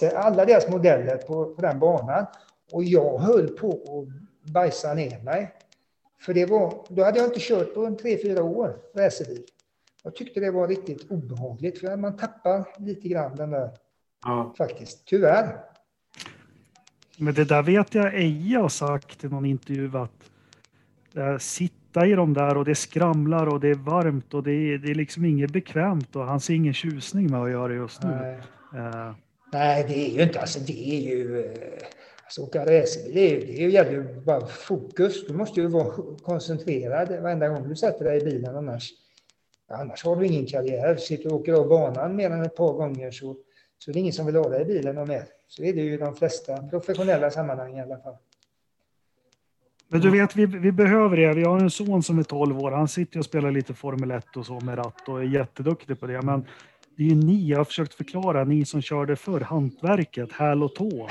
[0.03, 2.27] eh, alla deras modeller på, på den banan
[2.73, 5.55] och jag höll på att bajsa ner mig.
[6.25, 9.43] För det var, då hade jag inte kört på en tre, fyra år racerbil.
[10.03, 13.71] Jag tyckte det var riktigt obehagligt, för man tappar lite grann den där,
[14.25, 14.55] ja.
[14.59, 15.57] faktiskt, tyvärr.
[17.19, 20.31] Men det där vet jag Eja har sagt i någon intervju att
[21.15, 24.79] äh, sitta i de där och det skramlar och det är varmt och det är,
[24.79, 28.03] det är liksom inget bekvämt och han ser ingen tjusning med att göra det just
[28.03, 28.11] nu.
[28.11, 28.39] Nej,
[28.83, 29.13] uh.
[29.53, 31.53] Nej det är ju inte, alltså det är ju uh,
[32.25, 35.27] Alltså åka racerbil, det, är, det gäller ju bara fokus.
[35.27, 38.57] Du måste ju vara koncentrerad varenda gång du sätter dig i bilen.
[38.57, 38.93] Annars,
[39.69, 40.97] annars har du ingen karriär.
[40.97, 43.37] Sitter du och åker av banan mer än ett par gånger så,
[43.79, 45.25] så är det ingen som vill ha dig i bilen och mer.
[45.49, 48.17] Så är det ju i de flesta professionella sammanhang i alla fall.
[49.89, 51.33] Men du vet, vi, vi behöver det.
[51.35, 52.71] Vi har en son som är 12 år.
[52.71, 56.07] Han sitter och spelar lite Formel 1 och så med ratt och är jätteduktig på
[56.07, 56.23] det.
[56.23, 56.47] Men
[56.97, 60.75] det är ju ni, jag har försökt förklara, ni som körde för hantverket, häl och
[60.75, 61.09] tå.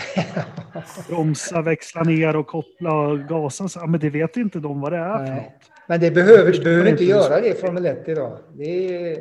[1.10, 3.68] Bromsa, växla ner och koppla och gasa.
[3.76, 5.72] Ja, men det vet inte de vad det är för något.
[5.88, 8.38] Men det behöver, du behöver inte göra det i Formel 1 idag.
[8.60, 9.18] Är...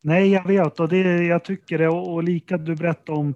[0.00, 1.88] Nej, jag vet och det, jag tycker det.
[1.88, 3.34] Och, och lika du berättade om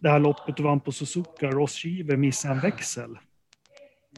[0.00, 3.18] det här loppet du vann på Suzuka, Ross Shiver missade en växel.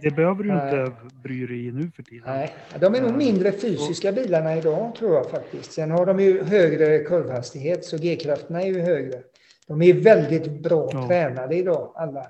[0.03, 0.93] Det behöver du inte
[1.23, 2.25] bry dig i nu för tiden.
[2.27, 5.73] Nej, de är nog mindre fysiska bilarna idag tror jag faktiskt.
[5.73, 9.23] Sen har de ju högre kurvhastighet så G-krafterna är ju högre.
[9.67, 11.07] De är väldigt bra Ja.
[11.09, 12.27] tränade idag alla.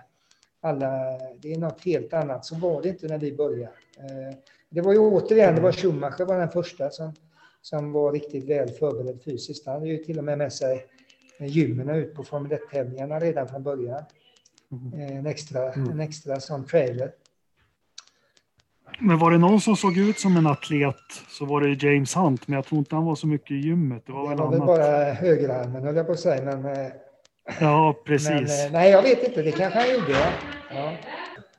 [0.60, 0.90] alla.
[1.42, 2.44] Det är något helt annat.
[2.44, 3.72] Så var det inte när vi började.
[3.98, 4.36] Eh,
[4.72, 7.12] Det var ju återigen, det var Schumacher var den första som,
[7.62, 9.66] som var riktigt väl förberedd fysiskt.
[9.66, 10.84] Han hade ju till och med med sig
[11.38, 14.02] gymmen ut på Formel 1-tävlingarna redan från början.
[14.72, 15.00] Mm.
[15.10, 17.12] Eh, En extra, en extra sån trailer.
[18.98, 20.96] Men var det någon som såg ut som en atlet
[21.28, 24.02] så var det James Hunt, men jag tror inte han var så mycket i gymmet.
[24.06, 26.44] Det var väl var väl bara högerarmen höll jag på att säga.
[26.56, 26.86] Men, eh,
[27.60, 28.66] Ja, men precis.
[28.66, 29.42] eh, nej, jag vet inte.
[29.42, 30.16] Det kanske han gjorde.
[30.74, 30.92] Ja.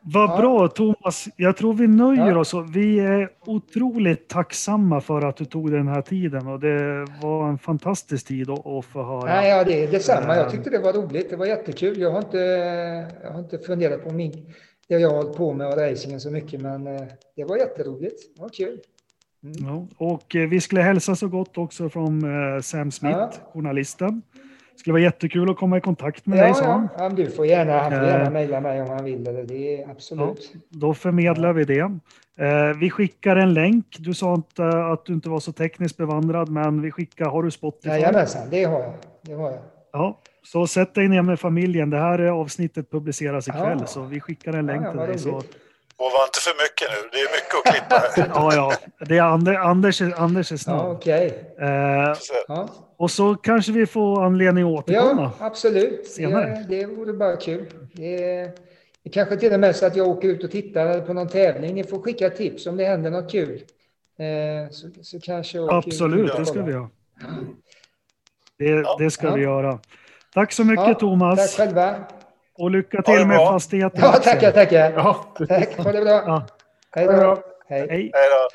[0.03, 0.37] Vad ja.
[0.37, 1.27] bra Thomas.
[1.35, 2.37] Jag tror vi nöjer Ja.
[2.39, 2.53] oss.
[2.73, 7.57] Vi är otroligt tacksamma för att du tog den här tiden och det var en
[7.57, 9.25] fantastisk tid att, att få höra.
[9.25, 10.35] Nej, ja, det är detsamma.
[10.35, 10.51] Jag Eh.
[10.51, 11.29] tyckte det var roligt.
[11.29, 11.99] Det var jättekul.
[12.01, 12.37] Jag har inte,
[13.23, 14.53] jag har inte funderat på min,
[14.87, 17.01] det jag har hållit på med och racingen så mycket, men eh,
[17.35, 18.35] det var jätteroligt.
[18.35, 18.79] Det var kul.
[19.43, 19.55] Mm.
[19.67, 22.23] Ja, och eh, vi skulle hälsa så gott också från
[22.55, 23.31] eh, Sam Smith, Ja.
[23.53, 24.21] journalisten.
[24.73, 26.87] Det skulle vara jättekul att komma i kontakt med dig, Ja, sa ja.
[26.97, 29.23] ja, du får gärna, han får gärna mejla mig om han vill.
[29.23, 30.53] Det är absolut.
[30.69, 31.91] Då förmedlar vi det.
[32.79, 33.95] Vi skickar en länk.
[33.99, 37.51] Du sa inte att du inte var så tekniskt bevandrad, men vi skickar, har du
[37.51, 37.89] Spotify?
[37.89, 38.93] Jajamensan, det har jag.
[39.21, 39.59] Det har jag.
[39.91, 41.89] Ja, så sätt dig ner med familjen.
[41.89, 43.85] Det här avsnittet publiceras ikväll, Ja.
[43.85, 45.19] så vi skickar en länk Ja, ja, till dig.
[45.19, 45.29] Så.
[45.97, 47.09] Och var inte för mycket nu.
[47.11, 48.31] Det är mycket att klippa här.
[48.49, 48.55] ja,
[48.99, 50.91] ja, det är Ander, Anders, är- Anders är Ja, snabb.
[50.91, 51.53] okej.
[51.59, 52.69] Eh, Så, Ja.
[52.97, 55.31] och så kanske vi får anledning att återkomma.
[55.39, 56.07] ja, absolut.
[56.07, 56.65] Senare.
[56.69, 57.65] Det, det vore bara kul.
[57.93, 58.43] Det,
[59.03, 61.75] det kanske till och med så att jag åker ut och tittar på någon tävling.
[61.75, 63.63] Ni får skicka tips om det händer något kul.
[64.19, 66.89] Eh, så, så kanske jag åker ut Absolut, det ska vi göra.
[68.57, 69.35] Det, det ska Ja.
[69.35, 69.79] vi göra.
[70.33, 71.55] Tack så mycket Ja, Thomas.
[71.55, 71.95] Tack själva.
[72.53, 73.99] Och lycka till med fastigheten.
[74.03, 74.91] Ja, tackar, tackar.
[74.91, 76.11] Ja, Tack, ha det bra.
[76.11, 76.45] Ja,
[76.91, 77.43] Hej då.
[77.67, 77.87] hej.
[77.89, 78.49] hej då.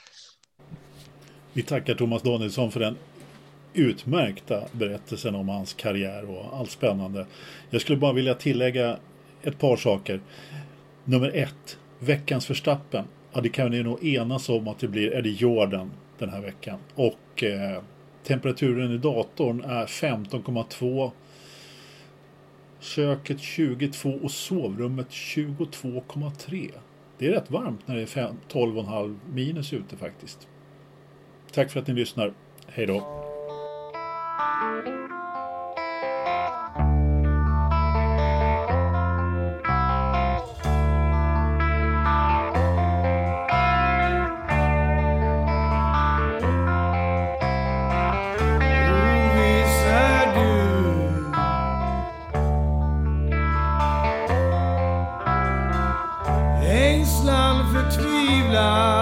[1.52, 2.96] Vi tackar Thomas Danielsson för den
[3.74, 7.26] utmärkta berättelsen om hans karriär och allt spännande.
[7.70, 8.96] Jag skulle bara vilja tillägga
[9.42, 10.20] ett par saker.
[11.04, 13.04] Nummer ett, veckans förstappen.
[13.32, 16.78] Ja, det kan ni nog enas om att det blir Eddie Jordan den här veckan.
[16.94, 17.82] Och eh,
[18.26, 21.10] temperaturen i datorn är 15,2.
[22.80, 26.70] Köket 22 och sovrummet 22,3.
[27.18, 30.48] Det är rätt varmt när det är 12,5 minus ute faktiskt.
[31.52, 32.32] Tack för att ni lyssnar.
[32.66, 33.26] Hej då!
[58.56, 58.95] now.